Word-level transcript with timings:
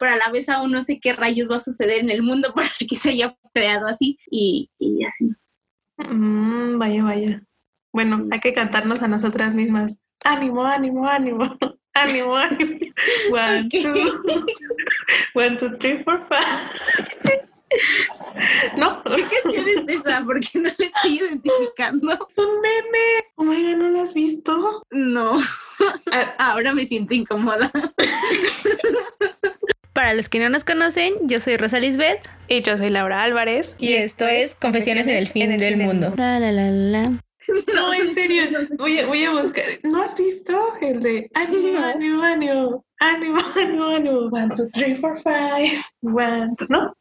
pero 0.00 0.12
a 0.12 0.16
la 0.16 0.30
vez 0.32 0.48
aún 0.48 0.72
no 0.72 0.82
sé 0.82 0.98
qué 0.98 1.12
rayos 1.12 1.50
va 1.50 1.56
a 1.56 1.60
suceder 1.60 1.98
en 1.98 2.10
el 2.10 2.22
mundo 2.22 2.52
para 2.54 2.68
que 2.88 2.96
se 2.96 3.10
haya 3.10 3.36
creado 3.52 3.86
así 3.86 4.18
y, 4.30 4.70
y 4.78 5.04
así. 5.04 5.30
Mm, 5.98 6.78
vaya, 6.78 7.04
vaya. 7.04 7.42
Bueno, 7.92 8.26
hay 8.30 8.40
que 8.40 8.54
cantarnos 8.54 9.02
a 9.02 9.08
nosotras 9.08 9.54
mismas. 9.54 9.96
Ánimo, 10.24 10.64
ánimo, 10.64 11.06
ánimo. 11.06 11.56
Ánimo, 11.92 12.36
ánimo. 12.36 12.78
One, 13.32 13.68
two, 13.68 13.94
one, 15.34 15.56
two, 15.56 15.76
three, 15.78 16.04
four, 16.04 16.24
five. 16.28 17.50
¿No? 18.76 19.02
¿Qué 19.02 19.24
canción 19.42 19.66
es 19.68 19.88
esa? 19.88 20.22
Porque 20.24 20.48
no 20.54 20.70
la 20.78 20.86
estoy 20.86 21.18
identificando. 21.18 22.28
Un 22.36 22.60
meme. 22.60 23.24
Oh 23.36 23.44
my 23.44 23.62
god, 23.62 23.76
¿no 23.76 23.88
la 23.88 24.02
has 24.02 24.14
visto? 24.14 24.84
No. 24.90 25.38
Ah. 26.12 26.34
Ahora 26.38 26.74
me 26.74 26.86
siento 26.86 27.12
incómoda. 27.14 27.72
Para 30.00 30.14
los 30.14 30.30
que 30.30 30.38
no 30.38 30.48
nos 30.48 30.64
conocen, 30.64 31.12
yo 31.24 31.40
soy 31.40 31.58
Rosa 31.58 31.78
Lisbeth 31.78 32.26
Y 32.48 32.62
yo 32.62 32.78
soy 32.78 32.88
Laura 32.88 33.22
Álvarez. 33.22 33.76
y 33.78 33.92
esto 33.92 34.26
es 34.26 34.54
Confesiones 34.54 35.06
en 35.08 35.18
el 35.18 35.28
fin 35.28 35.54
del 35.58 35.76
mundo. 35.76 36.14
La, 36.16 36.40
la, 36.40 36.50
la, 36.52 36.70
la. 36.70 37.02
No, 37.74 37.92
en 37.92 38.14
serio, 38.14 38.44
voy 38.78 38.98
a, 38.98 39.06
voy 39.06 39.24
a 39.24 39.30
buscar. 39.32 39.64
¿No 39.82 40.02
has 40.02 40.16
visto 40.16 40.58
el 40.80 41.02
de 41.02 41.28
ánimo, 41.34 41.78
ánimo, 41.84 42.22
ánimo, 42.22 42.84
ánimo, 42.98 43.38
ánimo, 43.56 43.88
ánimo? 43.88 44.18
One, 44.32 44.48
two, 44.56 44.68
three, 44.72 44.94
four, 44.94 45.18
five. 45.20 45.78
One, 46.00 46.54
two, 46.56 46.66
¿no? 46.70 46.94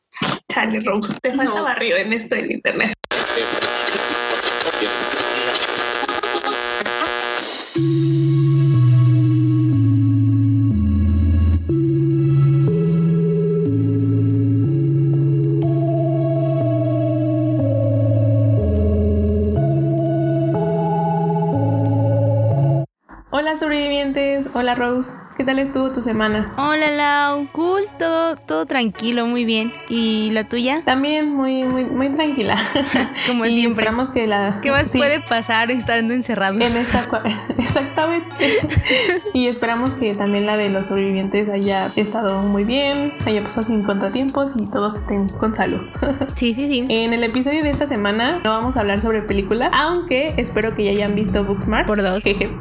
Chale, 0.52 0.82
Rose, 0.82 1.14
te 1.22 1.30
falta 1.34 1.54
No. 1.56 1.64
barrio 1.64 1.96
en 1.96 2.12
esto 2.12 2.36
en 2.36 2.52
internet. 2.52 2.94
Sobrevivientes, 23.60 24.48
hola 24.56 24.74
Rose, 24.74 25.18
¿qué 25.40 25.46
tal 25.46 25.58
estuvo 25.58 25.90
tu 25.94 26.02
semana? 26.02 26.54
Hola 26.58 26.92
Lau, 26.92 27.48
cool, 27.54 27.84
todo, 27.98 28.36
todo 28.36 28.66
tranquilo, 28.66 29.26
muy 29.26 29.46
bien. 29.46 29.72
¿Y 29.88 30.32
la 30.32 30.44
tuya? 30.44 30.82
También 30.84 31.34
muy, 31.34 31.64
muy, 31.64 31.86
muy 31.86 32.10
tranquila. 32.10 32.58
Como 33.28 33.46
y 33.46 33.54
siempre. 33.54 33.70
esperamos 33.70 34.10
que 34.10 34.28
la... 34.28 34.60
¿Qué 34.62 34.70
más 34.70 34.92
sí, 34.92 34.98
puede 34.98 35.22
pasar 35.22 35.72
estando 35.72 36.14
encerrado? 36.14 36.60
En 36.60 36.76
esta 36.76 37.08
exactamente. 37.58 38.36
y 39.34 39.48
esperamos 39.48 39.94
que 39.94 40.14
también 40.14 40.46
la 40.46 40.58
de 40.58 40.70
los 40.70 40.88
sobrevivientes 40.88 41.48
haya 41.48 41.90
estado 41.96 42.42
muy 42.42 42.66
bien, 42.66 43.14
haya 43.26 43.42
pasado 43.42 43.68
sin 43.68 43.84
contratiempos 43.84 44.52
y 44.58 44.70
todos 44.70 44.98
estén 44.98 45.30
con 45.30 45.56
salud. 45.56 45.82
Sí, 46.36 46.54
sí, 46.54 46.64
sí. 46.64 46.86
en 46.90 47.14
el 47.14 47.24
episodio 47.24 47.64
de 47.64 47.70
esta 47.70 47.88
semana 47.88 48.42
no 48.44 48.50
vamos 48.50 48.76
a 48.76 48.82
hablar 48.82 49.00
sobre 49.00 49.22
película, 49.22 49.72
aunque 49.74 50.34
espero 50.36 50.76
que 50.76 50.84
ya 50.84 50.92
hayan 50.92 51.16
visto 51.16 51.46
Booksmart. 51.46 51.88
Por 51.88 52.02
dos. 52.02 52.24
Jeje. 52.24 52.52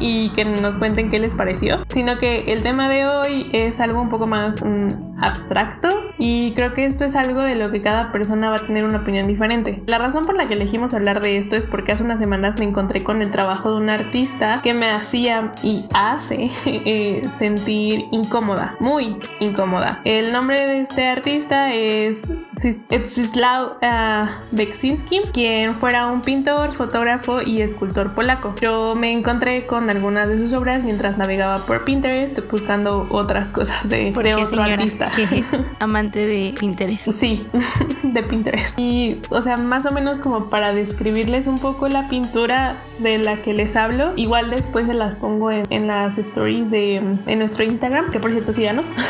y 0.00 0.30
que 0.30 0.44
nos 0.44 0.76
cuenten 0.76 1.10
qué 1.10 1.20
les 1.20 1.36
pareció. 1.36 1.84
Sino 1.90 2.18
que 2.18 2.23
el 2.24 2.62
tema 2.62 2.88
de 2.88 3.06
hoy 3.06 3.50
es 3.52 3.80
algo 3.80 4.00
un 4.00 4.08
poco 4.08 4.26
más 4.26 4.62
mm, 4.62 4.88
abstracto 5.20 5.88
y 6.18 6.52
creo 6.52 6.72
que 6.74 6.86
esto 6.86 7.04
es 7.04 7.16
algo 7.16 7.40
de 7.42 7.56
lo 7.56 7.70
que 7.70 7.82
cada 7.82 8.12
persona 8.12 8.50
va 8.50 8.56
a 8.56 8.66
tener 8.66 8.84
una 8.84 8.98
opinión 8.98 9.26
diferente. 9.26 9.82
La 9.86 9.98
razón 9.98 10.26
por 10.26 10.36
la 10.36 10.46
que 10.46 10.54
elegimos 10.54 10.94
hablar 10.94 11.20
de 11.20 11.38
esto 11.38 11.56
es 11.56 11.66
porque 11.66 11.92
hace 11.92 12.04
unas 12.04 12.18
semanas 12.18 12.58
me 12.58 12.64
encontré 12.64 13.02
con 13.02 13.22
el 13.22 13.30
trabajo 13.30 13.70
de 13.70 13.76
un 13.76 13.90
artista 13.90 14.60
que 14.62 14.74
me 14.74 14.90
hacía 14.90 15.52
y 15.62 15.84
hace 15.94 16.50
eh, 16.66 17.22
sentir 17.38 18.04
incómoda, 18.12 18.76
muy 18.80 19.16
incómoda. 19.40 20.00
El 20.04 20.32
nombre 20.32 20.66
de 20.66 20.80
este 20.80 21.08
artista 21.08 21.72
es 21.74 22.22
Zdzislaw 22.56 23.76
ah, 23.82 24.28
Beksinski, 24.52 25.20
quien 25.32 25.74
fuera 25.74 26.06
un 26.06 26.22
pintor, 26.22 26.72
fotógrafo 26.72 27.42
y 27.42 27.62
escultor 27.62 28.14
polaco. 28.14 28.54
Yo 28.60 28.94
me 28.94 29.12
encontré 29.12 29.66
con 29.66 29.90
algunas 29.90 30.28
de 30.28 30.38
sus 30.38 30.52
obras 30.52 30.84
mientras 30.84 31.18
navegaba 31.18 31.58
por 31.66 31.84
Pinterest 31.84 32.38
buscando 32.50 33.06
otras 33.10 33.50
cosas 33.50 33.88
de, 33.88 34.12
¿Por 34.12 34.24
de 34.24 34.34
otro 34.34 34.48
señora? 34.48 34.74
artista. 34.74 35.10
De 36.10 36.54
Pinterest. 36.58 37.10
Sí, 37.12 37.46
de 38.02 38.22
Pinterest. 38.22 38.78
Y, 38.78 39.20
o 39.30 39.42
sea, 39.42 39.56
más 39.56 39.86
o 39.86 39.92
menos 39.92 40.18
como 40.18 40.50
para 40.50 40.72
describirles 40.72 41.46
un 41.46 41.58
poco 41.58 41.88
la 41.88 42.08
pintura 42.08 42.76
de 42.98 43.18
la 43.18 43.42
que 43.42 43.54
les 43.54 43.76
hablo. 43.76 44.12
Igual 44.16 44.50
después 44.50 44.86
se 44.86 44.94
las 44.94 45.14
pongo 45.14 45.50
en, 45.50 45.64
en 45.70 45.86
las 45.86 46.18
stories 46.18 46.70
de 46.70 46.96
en 46.96 47.38
nuestro 47.38 47.64
Instagram, 47.64 48.10
que 48.10 48.20
por 48.20 48.32
cierto 48.32 48.52
síganos. 48.52 48.92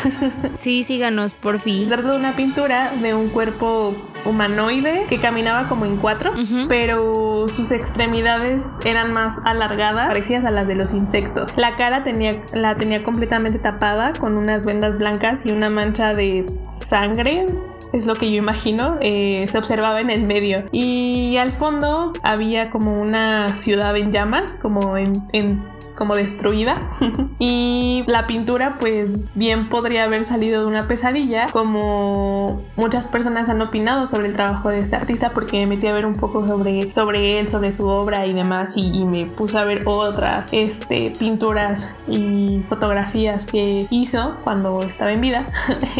Sí, 0.59 0.83
síganos, 0.83 1.33
por 1.35 1.57
Se 1.57 1.63
fin. 1.63 1.87
trata 1.89 2.11
de 2.11 2.15
una 2.17 2.35
pintura 2.35 2.93
de 2.93 3.13
un 3.13 3.29
cuerpo 3.29 3.95
humanoide 4.25 5.05
que 5.07 5.19
caminaba 5.19 5.67
como 5.67 5.85
en 5.85 5.97
cuatro, 5.97 6.31
pero 6.67 7.47
sus 7.47 7.71
extremidades 7.71 8.63
eran 8.83 9.13
más 9.13 9.35
alargadas, 9.45 10.07
parecidas 10.07 10.45
a 10.45 10.51
las 10.51 10.67
de 10.67 10.75
los 10.75 10.93
insectos. 10.93 11.53
La 11.57 11.75
cara 11.75 12.03
tenía, 12.03 12.41
la 12.53 12.75
tenía 12.75 13.03
completamente 13.03 13.59
tapada 13.59 14.13
con 14.13 14.37
unas 14.37 14.65
vendas 14.65 14.97
blancas 14.97 15.45
y 15.45 15.51
una 15.51 15.69
mancha 15.69 16.13
de 16.13 16.45
sangre. 16.85 17.45
Es 17.93 18.05
lo 18.05 18.15
que 18.15 18.29
yo 18.29 18.37
imagino, 18.37 18.97
eh, 19.01 19.45
se 19.47 19.57
observaba 19.57 20.01
en 20.01 20.09
el 20.09 20.23
medio. 20.23 20.65
Y 20.71 21.37
al 21.37 21.51
fondo 21.51 22.11
había 22.23 22.69
como 22.69 22.99
una 23.01 23.55
ciudad 23.55 23.95
en 23.95 24.11
llamas, 24.11 24.57
como 24.61 24.97
en, 24.97 25.13
en 25.31 25.63
como 25.95 26.15
destruida. 26.15 26.77
Y 27.37 28.03
la 28.07 28.27
pintura 28.27 28.77
pues 28.79 29.19
bien 29.35 29.67
podría 29.69 30.05
haber 30.05 30.23
salido 30.23 30.61
de 30.61 30.67
una 30.67 30.87
pesadilla 30.87 31.47
como 31.51 32.61
muchas 32.75 33.07
personas 33.07 33.49
han 33.49 33.61
opinado 33.61 34.07
sobre 34.07 34.27
el 34.27 34.33
trabajo 34.33 34.69
de 34.69 34.79
este 34.79 34.95
artista 34.95 35.31
porque 35.33 35.57
me 35.57 35.67
metí 35.75 35.87
a 35.87 35.93
ver 35.93 36.05
un 36.05 36.13
poco 36.13 36.47
sobre, 36.47 36.91
sobre 36.93 37.39
él, 37.39 37.49
sobre 37.49 37.73
su 37.73 37.87
obra 37.87 38.25
y 38.25 38.33
demás 38.33 38.77
y, 38.77 39.01
y 39.01 39.05
me 39.05 39.25
puse 39.25 39.57
a 39.57 39.65
ver 39.65 39.83
otras 39.85 40.49
este, 40.53 41.11
pinturas 41.19 41.95
y 42.07 42.61
fotografías 42.69 43.45
que 43.45 43.85
hizo 43.89 44.37
cuando 44.43 44.79
estaba 44.81 45.11
en 45.11 45.21
vida. 45.21 45.45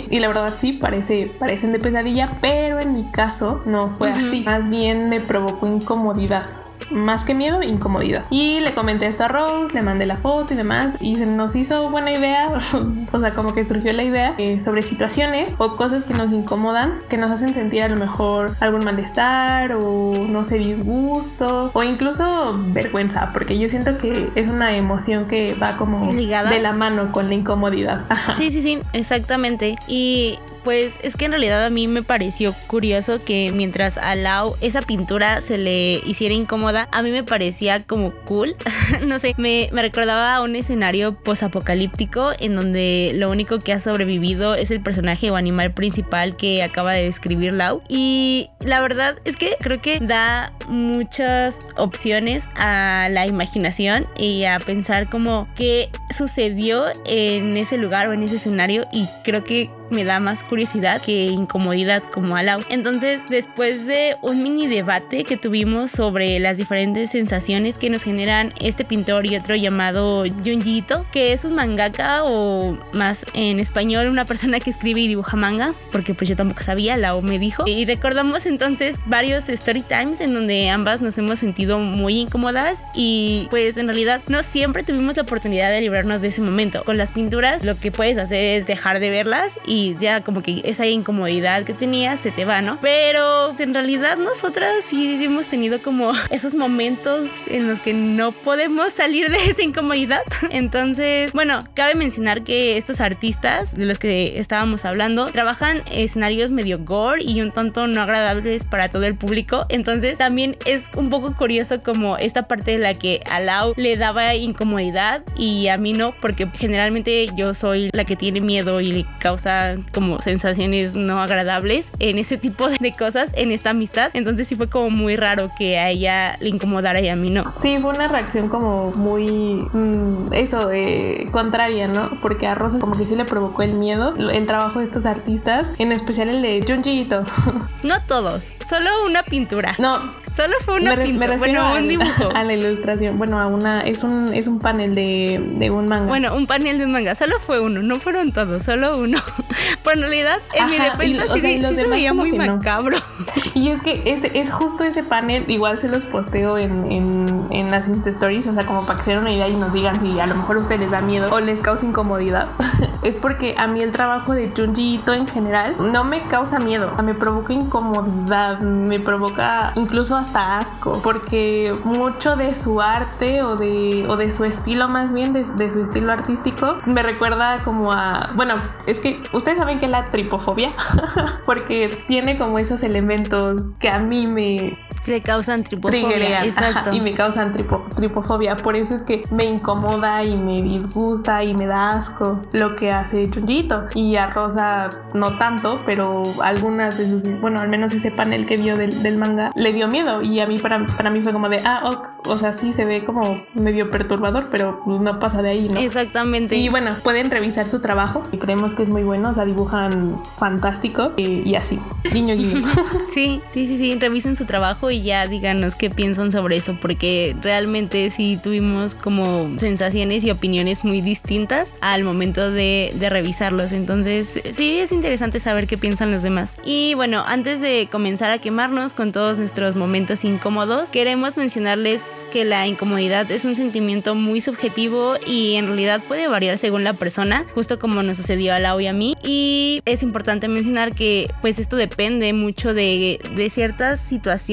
Y 0.10 0.20
la 0.20 0.28
verdad 0.28 0.54
sí 0.60 0.74
parece, 0.74 1.36
parecen 1.40 1.72
de 1.74 1.80
pesadilla 1.80 2.38
pero 2.42 2.80
en 2.80 2.94
mi 2.94 3.12
caso 3.12 3.62
no 3.66 3.90
fue 3.90 4.12
Ujú. 4.12 4.20
así. 4.20 4.44
Más 4.46 4.70
bien 4.70 5.10
me 5.10 5.20
provocó 5.20 5.68
incomodidad 5.68 6.65
más 6.92 7.24
que 7.24 7.34
miedo, 7.34 7.62
incomodidad. 7.62 8.26
Y 8.30 8.60
le 8.62 8.74
comenté 8.74 9.08
esto 9.08 9.26
a 9.26 9.28
Rose, 9.28 9.74
le 9.74 9.82
mandé 9.82 10.06
la 10.06 10.16
foto 10.16 10.54
y 10.54 10.58
demás, 10.58 10.98
y 11.00 11.16
se 11.16 11.26
nos 11.26 11.56
hizo 11.56 11.90
buena 11.90 12.12
idea, 12.12 12.54
o 13.12 13.20
sea, 13.20 13.34
como 13.34 13.54
que 13.54 13.66
surgió 13.66 13.94
la 13.94 14.04
idea 14.04 14.36
eh, 14.38 14.60
sobre 14.60 14.82
situaciones 14.82 15.56
o 15.58 15.76
cosas 15.76 16.04
que 16.04 16.14
nos 16.14 16.32
incomodan, 16.32 17.02
que 17.10 17.18
nos 17.18 17.32
hacen 17.32 17.54
sentir 17.54 17.84
a 17.84 17.88
lo 17.88 17.96
mejor 17.96 18.56
algún 18.60 18.84
malestar 18.84 19.74
o 19.74 20.14
no 20.28 20.46
sé, 20.46 20.58
disgusto 20.58 21.72
o 21.74 21.84
incluso 21.84 22.60
vergüenza, 22.68 23.32
porque 23.34 23.58
yo 23.58 23.70
siento 23.70 23.98
que 23.98 24.30
es 24.36 24.48
una 24.48 24.76
emoción 24.76 25.26
que 25.26 25.56
va 25.56 25.78
como 25.78 26.12
de 26.14 26.60
la 26.60 26.74
mano 26.74 27.12
con 27.12 27.28
la 27.30 27.36
incomodidad. 27.36 28.06
Ajá. 28.10 28.36
Sí, 28.36 28.52
sí, 28.52 28.62
sí, 28.62 28.80
exactamente. 28.94 29.76
Y 29.88 30.40
pues 30.66 30.96
es 31.04 31.16
que 31.16 31.26
en 31.26 31.32
realidad 31.32 31.64
a 31.64 31.70
mí 31.70 31.88
me 31.88 32.02
pareció 32.02 32.54
curioso 32.66 33.24
que 33.24 33.52
mientras 33.54 34.00
a 34.00 34.16
Lau 34.16 34.56
esa 34.62 34.82
pintura 34.82 35.40
se 35.40 35.60
le 35.60 36.02
hiciera 36.06 36.34
incómoda, 36.34 36.90
a 36.92 37.04
mí 37.04 37.12
me 37.12 37.24
parecía 37.24 37.84
como 37.84 38.12
cool. 38.26 38.56
no 39.06 39.20
sé, 39.20 39.36
me, 39.38 39.70
me 39.72 39.84
recordaba 39.84 40.36
a 40.36 40.42
un 40.42 40.56
escenario 40.56 41.16
posapocalíptico 41.24 42.32
en 42.40 42.56
donde 42.56 43.12
lo 43.14 43.30
único 43.30 43.60
que 43.60 43.74
ha 43.74 43.80
sobrevivido 43.80 44.56
es 44.56 44.72
el 44.72 44.82
personaje 44.82 45.30
o 45.30 45.36
animal 45.36 45.72
principal 45.72 46.36
que 46.36 46.64
acaba 46.64 46.94
de 46.94 47.04
describir 47.04 47.54
Lau. 47.54 47.84
Y 47.88 48.50
la 48.60 48.82
verdad 48.82 49.18
es 49.24 49.38
que 49.38 49.58
creo 49.60 49.80
que 49.82 50.00
da 50.00 50.52
muchas 50.68 51.60
opciones 51.78 52.50
a 52.56 53.08
la 53.12 53.28
imaginación 53.28 54.08
y 54.18 54.46
a 54.46 54.58
pensar 54.58 55.12
como 55.12 55.48
qué 55.56 55.90
sucedió 56.16 56.86
en 57.06 57.56
ese 57.56 57.78
lugar 57.78 58.08
o 58.08 58.14
en 58.14 58.24
ese 58.24 58.38
escenario 58.38 58.88
y 58.92 59.08
creo 59.24 59.44
que 59.44 59.70
me 59.90 60.04
da 60.04 60.20
más 60.20 60.44
curiosidad 60.44 61.02
que 61.02 61.26
incomodidad 61.26 62.04
como 62.04 62.36
a 62.36 62.44
Lau. 62.44 62.60
Entonces, 62.70 63.22
después 63.30 63.86
de 63.88 64.18
un 64.22 64.44
mini 64.44 64.68
debate 64.68 65.24
que 65.24 65.38
tuvimos 65.38 65.92
sobre 65.92 66.40
las 66.40 66.58
diferentes 66.58 67.12
sensaciones 67.12 67.78
que 67.78 67.90
nos 67.90 68.04
generan 68.04 68.54
este 68.60 68.86
pintor 68.86 69.26
y 69.26 69.36
otro 69.36 69.56
llamado 69.56 70.24
Junji 70.44 70.78
Ito, 70.78 71.06
que 71.12 71.34
es 71.34 71.46
un 71.46 71.56
mangaka 71.56 72.24
o 72.26 72.78
más 72.94 73.26
en 73.34 73.60
español 73.60 74.08
una 74.08 74.26
persona 74.26 74.60
que 74.60 74.70
escribe 74.70 75.02
y 75.02 75.08
dibuja 75.08 75.38
manga, 75.38 75.76
porque 75.92 76.14
pues 76.14 76.30
yo 76.30 76.36
tampoco 76.36 76.64
sabía, 76.64 76.98
Lau 76.98 77.22
me 77.22 77.40
dijo. 77.40 77.64
Y 77.68 77.86
recordamos 77.86 78.46
entonces 78.46 78.98
varios 79.06 79.50
story 79.50 79.82
times 79.82 80.22
en 80.22 80.34
donde 80.34 80.70
ambas 80.70 81.02
nos 81.02 81.18
hemos 81.18 81.40
sentido 81.40 81.80
muy 81.80 82.20
incómodas 82.20 82.84
y 82.96 83.48
pues 83.50 83.78
en 83.78 83.88
realidad 83.88 84.22
no 84.28 84.44
siempre 84.44 84.84
tuvimos 84.84 85.16
la 85.16 85.24
oportunidad 85.24 85.70
de 85.72 85.82
librarnos 85.82 86.22
de 86.22 86.30
ese 86.30 86.42
momento. 86.42 86.84
Con 86.84 86.98
las 86.98 87.12
pinturas 87.12 87.64
lo 87.64 87.78
que 87.78 87.92
puedes 87.92 88.18
hacer 88.18 88.44
es 88.44 88.68
dejar 88.68 89.00
de 89.00 89.10
verlas 89.10 89.60
y 89.66 89.75
y 89.76 89.98
ya 90.00 90.22
como 90.22 90.42
que 90.42 90.62
esa 90.64 90.86
incomodidad 90.86 91.64
que 91.66 91.74
tenías 91.74 92.22
se 92.22 92.32
te 92.32 92.46
va, 92.46 92.62
¿no? 92.62 92.80
Pero 92.80 93.54
en 93.60 93.74
realidad 93.74 94.18
nosotras 94.18 94.72
sí 94.88 95.22
hemos 95.22 95.48
tenido 95.48 95.82
como 95.82 96.14
esos 96.30 96.56
momentos 96.56 97.30
en 97.48 97.68
los 97.68 97.82
que 97.82 97.94
no 97.94 98.32
podemos 98.32 98.94
salir 98.94 99.30
de 99.30 99.38
esa 99.50 99.64
incomodidad. 99.64 100.22
Entonces, 100.50 101.34
bueno, 101.34 101.60
cabe 101.74 101.96
mencionar 101.96 102.44
que 102.44 102.78
estos 102.78 103.02
artistas 103.02 103.76
de 103.76 103.86
los 103.86 104.00
que 104.00 104.40
estábamos 104.40 104.86
hablando 104.86 105.26
trabajan 105.26 105.84
escenarios 105.92 106.52
medio 106.52 106.80
gore 106.80 107.22
y 107.24 107.42
un 107.42 107.52
tanto 107.52 107.86
no 107.88 108.02
agradables 108.02 108.64
para 108.64 108.88
todo 108.88 109.04
el 109.04 109.16
público. 109.16 109.66
Entonces, 109.68 110.18
también 110.18 110.56
es 110.66 110.90
un 110.96 111.10
poco 111.10 111.36
curioso 111.36 111.84
como 111.84 112.16
esta 112.16 112.48
parte 112.48 112.72
de 112.72 112.78
la 112.78 112.94
que 112.94 113.22
a 113.30 113.42
Lau 113.42 113.74
le 113.76 113.98
daba 113.98 114.36
incomodidad 114.36 115.24
y 115.36 115.68
a 115.68 115.78
mí 115.78 115.92
no, 115.92 116.16
porque 116.22 116.50
generalmente 116.54 117.28
yo 117.36 117.54
soy 117.54 117.90
la 117.92 118.06
que 118.06 118.16
tiene 118.16 118.40
miedo 118.40 118.80
y 118.80 118.94
le 118.94 119.06
causa 119.20 119.65
como 119.94 120.22
sensaciones 120.22 120.96
no 120.96 121.22
agradables 121.22 121.92
en 122.00 122.18
ese 122.18 122.38
tipo 122.38 122.70
de 122.70 122.92
cosas 122.92 123.32
en 123.36 123.52
esta 123.52 123.72
amistad. 123.72 124.12
Entonces 124.14 124.48
sí 124.48 124.56
fue 124.56 124.70
como 124.70 124.90
muy 124.90 125.16
raro 125.16 125.52
que 125.58 125.78
a 125.78 125.90
ella 125.90 126.38
le 126.40 126.50
incomodara 126.50 127.00
y 127.02 127.10
a 127.10 127.16
mí 127.16 127.30
no. 127.30 127.44
Sí, 127.60 127.78
fue 127.82 127.94
una 127.94 128.08
reacción 128.08 128.50
como 128.50 128.92
muy 128.92 129.68
mm, 129.72 130.34
eso, 130.34 130.72
eh, 130.72 131.28
contraria, 131.32 131.88
¿no? 131.88 132.20
Porque 132.22 132.48
a 132.48 132.56
Rosa 132.56 132.80
como 132.80 132.96
que 132.96 133.06
sí 133.06 133.16
le 133.16 133.26
provocó 133.26 133.64
el 133.64 133.74
miedo 133.74 134.14
el 134.16 134.48
trabajo 134.48 134.80
de 134.80 134.86
estos 134.86 135.06
artistas, 135.06 135.72
en 135.78 135.92
especial 135.92 136.30
el 136.30 136.42
de 136.42 136.64
Junji 136.68 137.02
Ito. 137.02 137.26
No 137.84 138.04
todos, 138.08 138.52
solo 138.68 138.90
una 139.06 139.22
pintura. 139.24 139.76
No, 139.78 140.16
Solo 140.36 140.54
fue 140.66 140.82
una 140.82 140.96
pintura, 140.98 141.38
bueno, 141.38 141.74
un 141.76 141.88
dibujo. 141.88 142.30
A 142.36 142.44
la 142.44 142.54
ilustración, 142.54 143.18
bueno, 143.18 143.40
a 143.40 143.48
una, 143.48 143.82
es 143.82 144.04
un, 144.04 144.34
es 144.34 144.48
un 144.48 144.60
panel 144.60 144.94
de, 144.94 145.42
de, 145.56 145.72
un 145.72 145.88
manga. 145.88 146.08
Bueno, 146.08 146.36
un 146.36 146.46
panel 146.46 146.78
de 146.78 146.86
un 146.86 146.92
manga, 146.92 147.16
solo 147.16 147.40
fue 147.40 147.62
uno, 147.62 147.82
no 147.82 148.00
fueron 148.02 148.34
todos, 148.34 148.64
solo 148.64 148.98
uno. 148.98 149.22
Pero 149.84 149.96
en 149.96 150.02
realidad, 150.02 150.40
en 150.54 150.70
mi 150.70 150.78
defensa 150.78 151.34
sí, 151.34 151.40
sí 151.40 151.76
se 151.76 151.88
veía 151.88 152.14
muy 152.14 152.34
macabro. 152.34 152.98
Y 153.54 153.70
es 153.70 153.82
que 153.82 154.04
es, 154.06 154.26
es 154.26 154.52
justo 154.52 154.84
ese 154.84 155.04
panel, 155.04 155.46
igual 155.48 155.80
se 155.80 155.88
los 155.88 156.04
posteo 156.04 156.58
en, 156.58 156.92
en, 156.92 157.48
en 157.52 157.72
las 157.72 157.88
Insta 157.88 158.10
Stories, 158.10 158.46
o 158.48 158.54
sea, 158.54 158.66
como 158.66 158.86
para 158.86 159.00
que 159.00 159.06
se 159.06 159.12
den 159.12 159.20
una 159.20 159.32
idea 159.32 159.48
y 159.48 159.56
nos 159.56 159.72
digan 159.72 160.02
si 160.02 160.20
a 160.20 160.28
lo 160.28 160.36
mejor 160.36 160.58
a 160.58 160.60
ustedes 160.60 160.82
les 160.82 160.92
da 160.92 161.00
miedo 161.00 161.30
o 161.32 161.40
les 161.40 161.62
causa 161.62 161.86
incomodidad. 161.86 162.48
es 163.04 163.16
porque 163.16 163.56
a 163.58 163.68
mí 163.68 163.82
el 163.82 163.92
trabajo 163.92 164.34
de 164.34 164.52
Junji 164.56 164.96
Ito 164.96 165.14
en 165.14 165.28
general 165.28 165.76
no 165.80 166.04
me 166.04 166.20
causa 166.20 166.60
miedo, 166.60 166.92
me 167.04 167.14
provoca 167.14 167.54
incomodidad, 167.54 168.60
me 168.60 169.00
provoca 169.00 169.72
incluso 169.76 170.18
hasta 170.26 170.60
asco, 170.60 171.02
porque 171.04 171.78
mucho 171.84 172.36
de 172.36 172.56
su 172.56 172.82
arte 172.82 173.44
o 173.44 173.56
de, 173.56 174.06
o 174.10 174.18
de 174.18 174.32
su 174.32 174.44
estilo 174.44 174.88
más 174.88 175.14
bien, 175.14 175.34
de, 175.34 175.44
de, 175.44 175.72
su 175.72 175.82
estilo 175.82 176.12
artístico, 176.12 176.78
me 176.86 177.04
recuerda 177.04 177.64
como 177.64 177.92
a, 177.92 178.32
bueno, 178.36 178.56
es 178.88 179.00
que 179.00 179.22
ustedes 179.34 179.58
saben 179.58 179.80
que 179.80 179.86
es 179.86 179.92
la 179.92 180.10
tripofobia, 180.10 180.72
porque 181.46 181.90
tiene 182.08 182.38
como 182.38 182.60
esos 182.60 182.84
elementos 182.84 183.62
que 183.80 183.90
a 183.90 184.00
mí 184.00 184.26
me, 184.28 184.78
le 185.06 185.22
causan 185.22 185.64
tripofobia. 185.64 186.46
Exacto. 186.46 186.96
y 186.96 187.02
me 187.02 187.14
causan 187.14 187.54
tripofobia. 187.96 188.58
Por 188.58 188.76
eso 188.76 188.96
es 188.96 189.04
que 189.04 189.24
me 189.32 189.46
incomoda 189.46 190.24
y 190.24 190.38
me 190.38 190.62
disgusta 190.62 191.44
y 191.44 191.54
me 191.54 191.66
da 191.66 191.98
asco 191.98 192.42
lo 192.52 192.76
que 192.76 192.92
hace 192.92 193.30
Junjito. 193.32 193.88
Y 193.94 194.16
a 194.16 194.30
Rosa 194.30 194.90
no 195.14 195.38
tanto, 195.38 195.80
pero 195.86 196.24
algunas 196.42 196.98
de 196.98 197.08
sus, 197.08 197.40
bueno, 197.40 197.60
al 197.60 197.70
menos 197.70 197.94
ese 197.94 198.12
panel 198.12 198.46
que 198.46 198.58
vio 198.58 198.78
del, 198.78 199.04
del 199.04 199.18
manga 199.18 199.52
le 199.56 199.74
dio 199.74 199.88
miedo. 199.88 200.22
Y 200.22 200.40
a 200.40 200.48
mí, 200.48 200.60
para, 200.60 200.86
para 200.88 201.10
mí 201.10 201.22
fue 201.22 201.34
como 201.34 201.50
de, 201.50 201.62
ah, 201.66 202.14
o 202.28 202.38
sea, 202.38 202.54
sí 202.54 202.74
se 202.74 202.86
ve 202.86 203.04
como 203.04 203.44
medio 203.54 203.92
perturbador, 203.92 204.48
pero 204.52 204.82
no 204.86 205.20
pasa 205.20 205.42
de 205.42 205.50
ahí, 205.50 205.70
¿no? 205.70 205.80
Exactamente. 205.80 206.56
Y 206.56 206.70
bueno, 206.70 206.92
pueden 207.04 207.30
revisar 207.30 207.68
su 207.68 207.82
trabajo. 207.82 208.24
Y 208.32 208.38
creemos 208.38 208.74
que 208.74 208.84
es 208.84 208.90
muy 208.90 209.04
bueno, 209.04 209.30
o 209.30 209.34
sea, 209.34 209.46
dibujan 209.46 210.22
fantástico 210.38 211.14
y, 211.18 211.48
y 211.50 211.56
así. 211.56 211.80
Guiño, 212.12 212.36
guiño. 212.36 212.66
sí, 213.14 213.42
sí, 213.52 213.68
sí, 213.68 213.78
sí, 213.78 213.96
revisen 214.00 214.36
su 214.36 214.46
trabajo 214.46 214.90
y 214.92 214.95
ya 215.02 215.28
díganos 215.28 215.76
qué 215.76 215.90
piensan 215.90 216.32
sobre 216.32 216.58
eso, 216.58 216.78
porque 216.80 217.36
realmente 217.42 218.10
sí 218.10 218.40
tuvimos 218.42 218.96
como 218.96 219.58
sensaciones 219.58 220.24
y 220.24 220.32
opiniones 220.32 220.84
muy 220.84 221.02
distintas 221.02 221.74
al 221.82 222.04
momento 222.04 222.52
de, 222.52 222.92
de 222.96 223.10
revisarlos. 223.10 223.72
Entonces, 223.72 224.42
sí 224.54 224.80
es 224.80 224.92
interesante 224.92 225.40
saber 225.40 225.68
qué 225.68 225.78
piensan 225.78 226.12
los 226.12 226.24
demás. 226.24 226.56
Y 226.64 226.94
bueno, 226.96 227.24
antes 227.26 227.62
de 227.62 227.88
comenzar 227.92 228.32
a 228.32 228.40
quemarnos 228.40 228.94
con 228.94 229.12
todos 229.12 229.38
nuestros 229.38 229.76
momentos 229.76 230.24
incómodos, 230.24 230.90
queremos 230.90 231.38
mencionarles 231.38 232.28
que 232.32 232.46
la 232.46 232.68
incomodidad 232.68 233.30
es 233.32 233.46
un 233.46 233.56
sentimiento 233.56 234.16
muy 234.16 234.42
subjetivo 234.42 235.16
y 235.26 235.56
en 235.56 235.68
realidad 235.68 236.04
puede 236.08 236.28
variar 236.28 236.58
según 236.58 236.84
la 236.84 236.94
persona, 236.94 237.46
justo 237.54 237.80
como 237.80 238.04
nos 238.04 238.18
sucedió 238.18 238.54
a 238.54 238.60
Lau 238.60 238.80
y 238.80 238.88
a 238.88 238.94
mí. 238.94 239.16
Y 239.24 239.82
es 239.86 240.04
importante 240.04 240.48
mencionar 240.48 240.94
que 240.94 241.32
pues 241.42 241.60
esto 241.60 241.76
depende 241.76 242.34
mucho 242.34 242.74
de, 242.74 243.20
de 243.36 243.50
ciertas 243.50 244.00
situaciones 244.00 244.46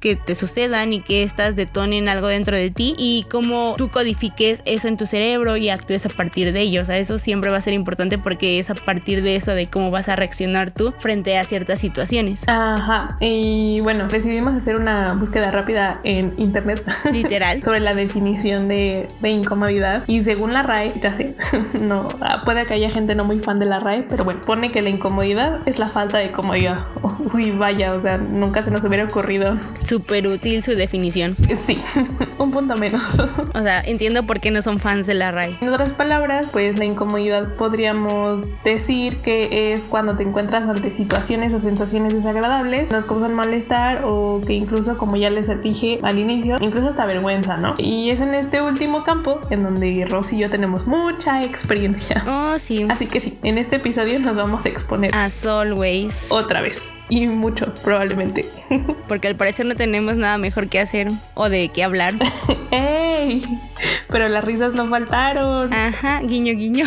que 0.00 0.16
te 0.16 0.34
sucedan 0.34 0.92
y 0.92 1.00
que 1.00 1.22
estas 1.22 1.56
detonen 1.56 2.08
algo 2.08 2.28
dentro 2.28 2.56
de 2.56 2.70
ti 2.70 2.94
y 2.98 3.26
cómo 3.30 3.74
tú 3.76 3.90
codifiques 3.90 4.62
eso 4.64 4.88
en 4.88 4.96
tu 4.96 5.06
cerebro 5.06 5.56
y 5.56 5.70
actúes 5.70 6.06
a 6.06 6.08
partir 6.08 6.52
de 6.52 6.60
ello. 6.60 6.82
O 6.82 6.84
sea, 6.84 6.98
eso 6.98 7.18
siempre 7.18 7.50
va 7.50 7.58
a 7.58 7.60
ser 7.60 7.74
importante 7.74 8.18
porque 8.18 8.58
es 8.58 8.70
a 8.70 8.74
partir 8.74 9.22
de 9.22 9.36
eso 9.36 9.52
de 9.52 9.68
cómo 9.68 9.90
vas 9.90 10.08
a 10.08 10.16
reaccionar 10.16 10.70
tú 10.70 10.92
frente 10.98 11.38
a 11.38 11.44
ciertas 11.44 11.78
situaciones. 11.78 12.44
Ajá. 12.48 13.16
Y 13.20 13.80
bueno, 13.82 14.08
decidimos 14.08 14.54
hacer 14.54 14.76
una 14.76 15.14
búsqueda 15.14 15.50
rápida 15.50 16.00
en 16.04 16.34
internet. 16.36 16.84
Literal. 17.12 17.62
sobre 17.70 17.80
la 17.80 17.94
definición 17.94 18.66
de, 18.66 19.08
de 19.20 19.30
incomodidad. 19.30 20.04
Y 20.06 20.22
según 20.24 20.52
la 20.52 20.62
RAE, 20.62 20.94
ya 21.00 21.10
sé, 21.10 21.36
no, 21.80 22.08
puede 22.44 22.66
que 22.66 22.74
haya 22.74 22.90
gente 22.90 23.14
no 23.14 23.24
muy 23.24 23.40
fan 23.40 23.58
de 23.58 23.66
la 23.66 23.80
RAE, 23.80 24.04
pero 24.08 24.24
bueno, 24.24 24.40
pone 24.44 24.70
que 24.70 24.82
la 24.82 24.90
incomodidad 24.90 25.60
es 25.66 25.78
la 25.78 25.88
falta 25.88 26.18
de 26.18 26.32
comodidad. 26.32 26.86
Uy, 27.34 27.50
vaya, 27.50 27.94
o 27.94 28.00
sea, 28.00 28.18
nunca 28.18 28.62
se 28.62 28.70
nos 28.70 28.84
hubiera 28.84 29.04
ocurrido 29.04 29.54
Súper 29.84 30.26
útil 30.26 30.62
su 30.62 30.72
definición. 30.72 31.36
Sí, 31.66 31.78
un 32.38 32.50
punto 32.50 32.76
menos. 32.76 33.20
O 33.52 33.62
sea, 33.62 33.80
entiendo 33.80 34.26
por 34.26 34.40
qué 34.40 34.50
no 34.50 34.62
son 34.62 34.78
fans 34.78 35.06
de 35.06 35.14
la 35.14 35.30
RAI. 35.32 35.58
En 35.60 35.68
otras 35.68 35.92
palabras, 35.92 36.48
pues 36.52 36.78
la 36.78 36.84
incomodidad 36.84 37.56
podríamos 37.56 38.44
decir 38.62 39.16
que 39.16 39.72
es 39.72 39.86
cuando 39.86 40.16
te 40.16 40.22
encuentras 40.22 40.68
ante 40.68 40.92
situaciones 40.92 41.52
o 41.52 41.60
sensaciones 41.60 42.14
desagradables, 42.14 42.90
nos 42.90 43.04
causan 43.06 43.34
malestar 43.34 44.02
o 44.04 44.40
que 44.46 44.54
incluso, 44.54 44.96
como 44.98 45.16
ya 45.16 45.30
les 45.30 45.62
dije 45.62 45.98
al 46.02 46.18
inicio, 46.18 46.58
incluso 46.60 46.88
hasta 46.88 47.06
vergüenza, 47.06 47.56
¿no? 47.56 47.74
Y 47.78 48.10
es 48.10 48.20
en 48.20 48.34
este 48.34 48.62
último 48.62 49.04
campo 49.04 49.40
en 49.50 49.62
donde 49.62 50.06
Rose 50.08 50.36
y 50.36 50.38
yo 50.40 50.50
tenemos 50.50 50.86
mucha 50.86 51.44
experiencia. 51.44 52.24
Oh, 52.26 52.58
sí. 52.58 52.86
Así 52.88 53.06
que 53.06 53.20
sí, 53.20 53.38
en 53.42 53.58
este 53.58 53.76
episodio 53.76 54.18
nos 54.20 54.36
vamos 54.36 54.64
a 54.64 54.68
exponer. 54.68 55.14
As 55.14 55.44
always. 55.44 56.30
Otra 56.30 56.60
vez 56.60 56.92
y 57.10 57.26
mucho, 57.26 57.74
probablemente. 57.82 58.46
Porque 59.08 59.28
al 59.28 59.36
parecer 59.36 59.66
no 59.66 59.74
tenemos 59.74 60.16
nada 60.16 60.38
mejor 60.38 60.68
que 60.68 60.78
hacer 60.78 61.08
o 61.34 61.50
de 61.50 61.68
qué 61.68 61.84
hablar. 61.84 62.14
¡Ey! 63.20 63.42
Pero 64.08 64.28
las 64.28 64.44
risas 64.44 64.72
no 64.74 64.88
faltaron. 64.88 65.72
Ajá, 65.72 66.20
guiño, 66.20 66.54
guiño. 66.54 66.86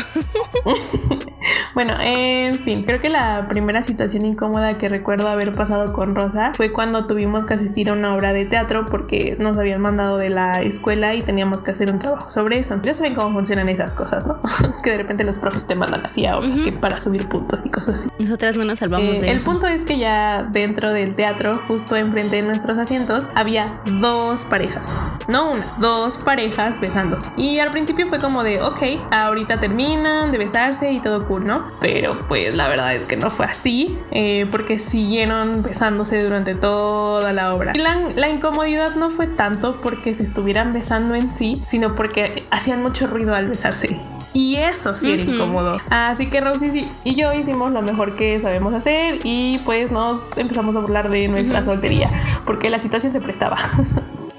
bueno, 1.75 1.93
en 2.01 2.59
fin, 2.59 2.83
creo 2.83 2.99
que 2.99 3.09
la 3.09 3.47
primera 3.47 3.83
situación 3.83 4.25
incómoda 4.25 4.77
que 4.77 4.89
recuerdo 4.89 5.27
haber 5.27 5.53
pasado 5.53 5.93
con 5.93 6.15
Rosa 6.15 6.53
fue 6.55 6.71
cuando 6.71 7.05
tuvimos 7.05 7.45
que 7.45 7.53
asistir 7.53 7.89
a 7.89 7.93
una 7.93 8.15
obra 8.15 8.33
de 8.33 8.45
teatro 8.45 8.85
porque 8.85 9.37
nos 9.39 9.57
habían 9.57 9.81
mandado 9.81 10.17
de 10.17 10.29
la 10.29 10.61
escuela 10.61 11.13
y 11.13 11.21
teníamos 11.21 11.61
que 11.61 11.71
hacer 11.71 11.91
un 11.91 11.99
trabajo 11.99 12.29
sobre 12.29 12.59
eso. 12.59 12.79
Ya 12.83 12.93
saben 12.93 13.13
cómo 13.13 13.33
funcionan 13.33 13.69
esas 13.69 13.93
cosas, 13.93 14.27
¿no? 14.27 14.41
que 14.83 14.91
de 14.91 14.97
repente 14.97 15.23
los 15.23 15.37
profes 15.37 15.67
te 15.67 15.75
mandan 15.75 16.05
así 16.05 16.25
a 16.25 16.37
obras 16.37 16.61
que 16.61 16.71
para 16.71 16.99
subir 16.99 17.27
puntos 17.27 17.65
y 17.65 17.69
cosas 17.69 17.95
así. 17.95 18.09
Nosotras 18.19 18.57
no 18.57 18.65
nos 18.65 18.79
salvamos 18.79 19.15
eh, 19.15 19.21
de 19.21 19.31
El 19.31 19.39
punto 19.39 19.67
es 19.67 19.85
que 19.85 19.97
ya 19.97 20.43
dentro 20.43 20.91
del 20.91 21.15
teatro, 21.15 21.53
justo 21.67 21.95
enfrente 21.95 22.37
de 22.37 22.41
nuestros 22.41 22.77
asientos, 22.77 23.27
había 23.35 23.81
dos 23.85 24.45
parejas. 24.45 24.93
No 25.27 25.51
una, 25.51 25.65
dos 25.79 26.17
parejas 26.17 26.79
besándose. 26.79 27.29
Y 27.37 27.59
al 27.59 27.69
principio 27.71 28.07
fue 28.07 28.19
como 28.19 28.43
de, 28.43 28.61
ok, 28.61 28.81
ahorita 29.11 29.59
terminan 29.59 30.31
de 30.31 30.37
besarse 30.37 30.91
y 30.91 30.99
todo 30.99 31.27
cool, 31.27 31.45
¿no? 31.45 31.71
Pero 31.79 32.19
pues 32.27 32.55
la 32.55 32.67
verdad 32.67 32.93
es 32.93 33.01
que 33.01 33.17
no 33.17 33.29
fue 33.29 33.45
así, 33.45 33.97
eh, 34.11 34.47
porque 34.51 34.79
siguieron 34.79 35.63
besándose 35.63 36.23
durante 36.23 36.55
toda 36.55 37.33
la 37.33 37.53
obra. 37.53 37.73
Y 37.75 37.79
la, 37.79 38.09
la 38.15 38.29
incomodidad 38.29 38.95
no 38.95 39.09
fue 39.09 39.27
tanto 39.27 39.81
porque 39.81 40.13
se 40.13 40.23
estuvieran 40.23 40.73
besando 40.73 41.15
en 41.15 41.31
sí, 41.31 41.61
sino 41.65 41.95
porque 41.95 42.45
hacían 42.51 42.81
mucho 42.81 43.07
ruido 43.07 43.35
al 43.35 43.47
besarse. 43.47 43.99
Y 44.33 44.55
eso 44.55 44.95
sí 44.95 45.11
era 45.11 45.21
incómodo. 45.21 45.77
Así 45.89 46.27
que 46.27 46.41
Rosy 46.41 46.87
y 47.03 47.15
yo 47.15 47.33
hicimos 47.33 47.71
lo 47.71 47.81
mejor 47.81 48.15
que 48.15 48.41
sabemos 48.41 48.73
hacer 48.73 49.19
y 49.23 49.59
pues 49.63 49.91
nos 49.91 50.25
empezamos 50.35 50.75
a 50.75 50.79
burlar 50.79 51.09
de 51.09 51.27
nuestra 51.27 51.61
soltería 51.61 52.09
porque 52.45 52.69
la 52.69 52.79
situación 52.79 53.13
se 53.13 53.21
prestaba. 53.21 53.57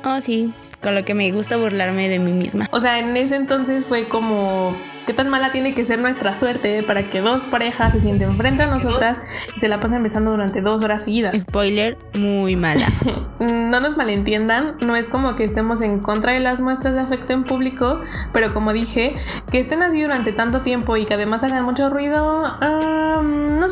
Oh, 0.07 0.21
sí, 0.21 0.53
con 0.85 0.95
lo 0.95 1.05
que 1.05 1.15
me 1.15 1.33
gusta 1.33 1.57
burlarme 1.57 2.09
de 2.09 2.21
mí 2.21 2.33
misma. 2.33 2.69
O 2.71 2.79
sea, 2.79 2.99
en 3.01 3.17
ese 3.17 3.35
entonces 3.37 3.87
fue 3.87 4.07
como 4.07 4.77
qué 5.07 5.13
tan 5.13 5.29
mala 5.29 5.53
tiene 5.53 5.75
que 5.75 5.85
ser 5.85 5.99
nuestra 5.99 6.37
suerte 6.37 6.83
para 6.83 7.11
que 7.11 7.21
dos 7.21 7.45
parejas 7.45 7.93
se 7.93 8.01
sienten 8.01 8.37
frente 8.37 8.63
a 8.63 8.67
nosotras 8.67 9.21
y 9.55 9.61
se 9.61 9.69
la 9.69 9.81
pasen 9.81 10.03
besando 10.03 10.31
durante 10.31 10.61
dos 10.61 10.83
horas 10.83 11.03
seguidas. 11.03 11.37
Spoiler, 11.41 11.99
muy 12.19 12.57
mala. 12.57 12.87
no 13.39 13.81
nos 13.81 13.97
malentiendan, 13.97 14.77
no 14.81 14.97
es 14.97 15.09
como 15.09 15.37
que 15.37 15.45
estemos 15.45 15.81
en 15.81 16.01
contra 16.01 16.33
de 16.33 16.41
las 16.41 16.61
muestras 16.61 16.95
de 16.95 17.01
afecto 17.01 17.33
en 17.33 17.45
público, 17.45 18.01
pero 18.33 18.53
como 18.55 18.73
dije, 18.73 19.15
que 19.51 19.61
estén 19.61 19.83
así 19.83 20.03
durante 20.03 20.33
tanto 20.33 20.63
tiempo 20.63 20.97
y 20.97 21.05
que 21.05 21.15
además 21.15 21.45
hagan 21.45 21.65
mucho 21.65 21.91
ruido, 21.91 22.43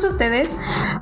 ustedes, 0.01 0.55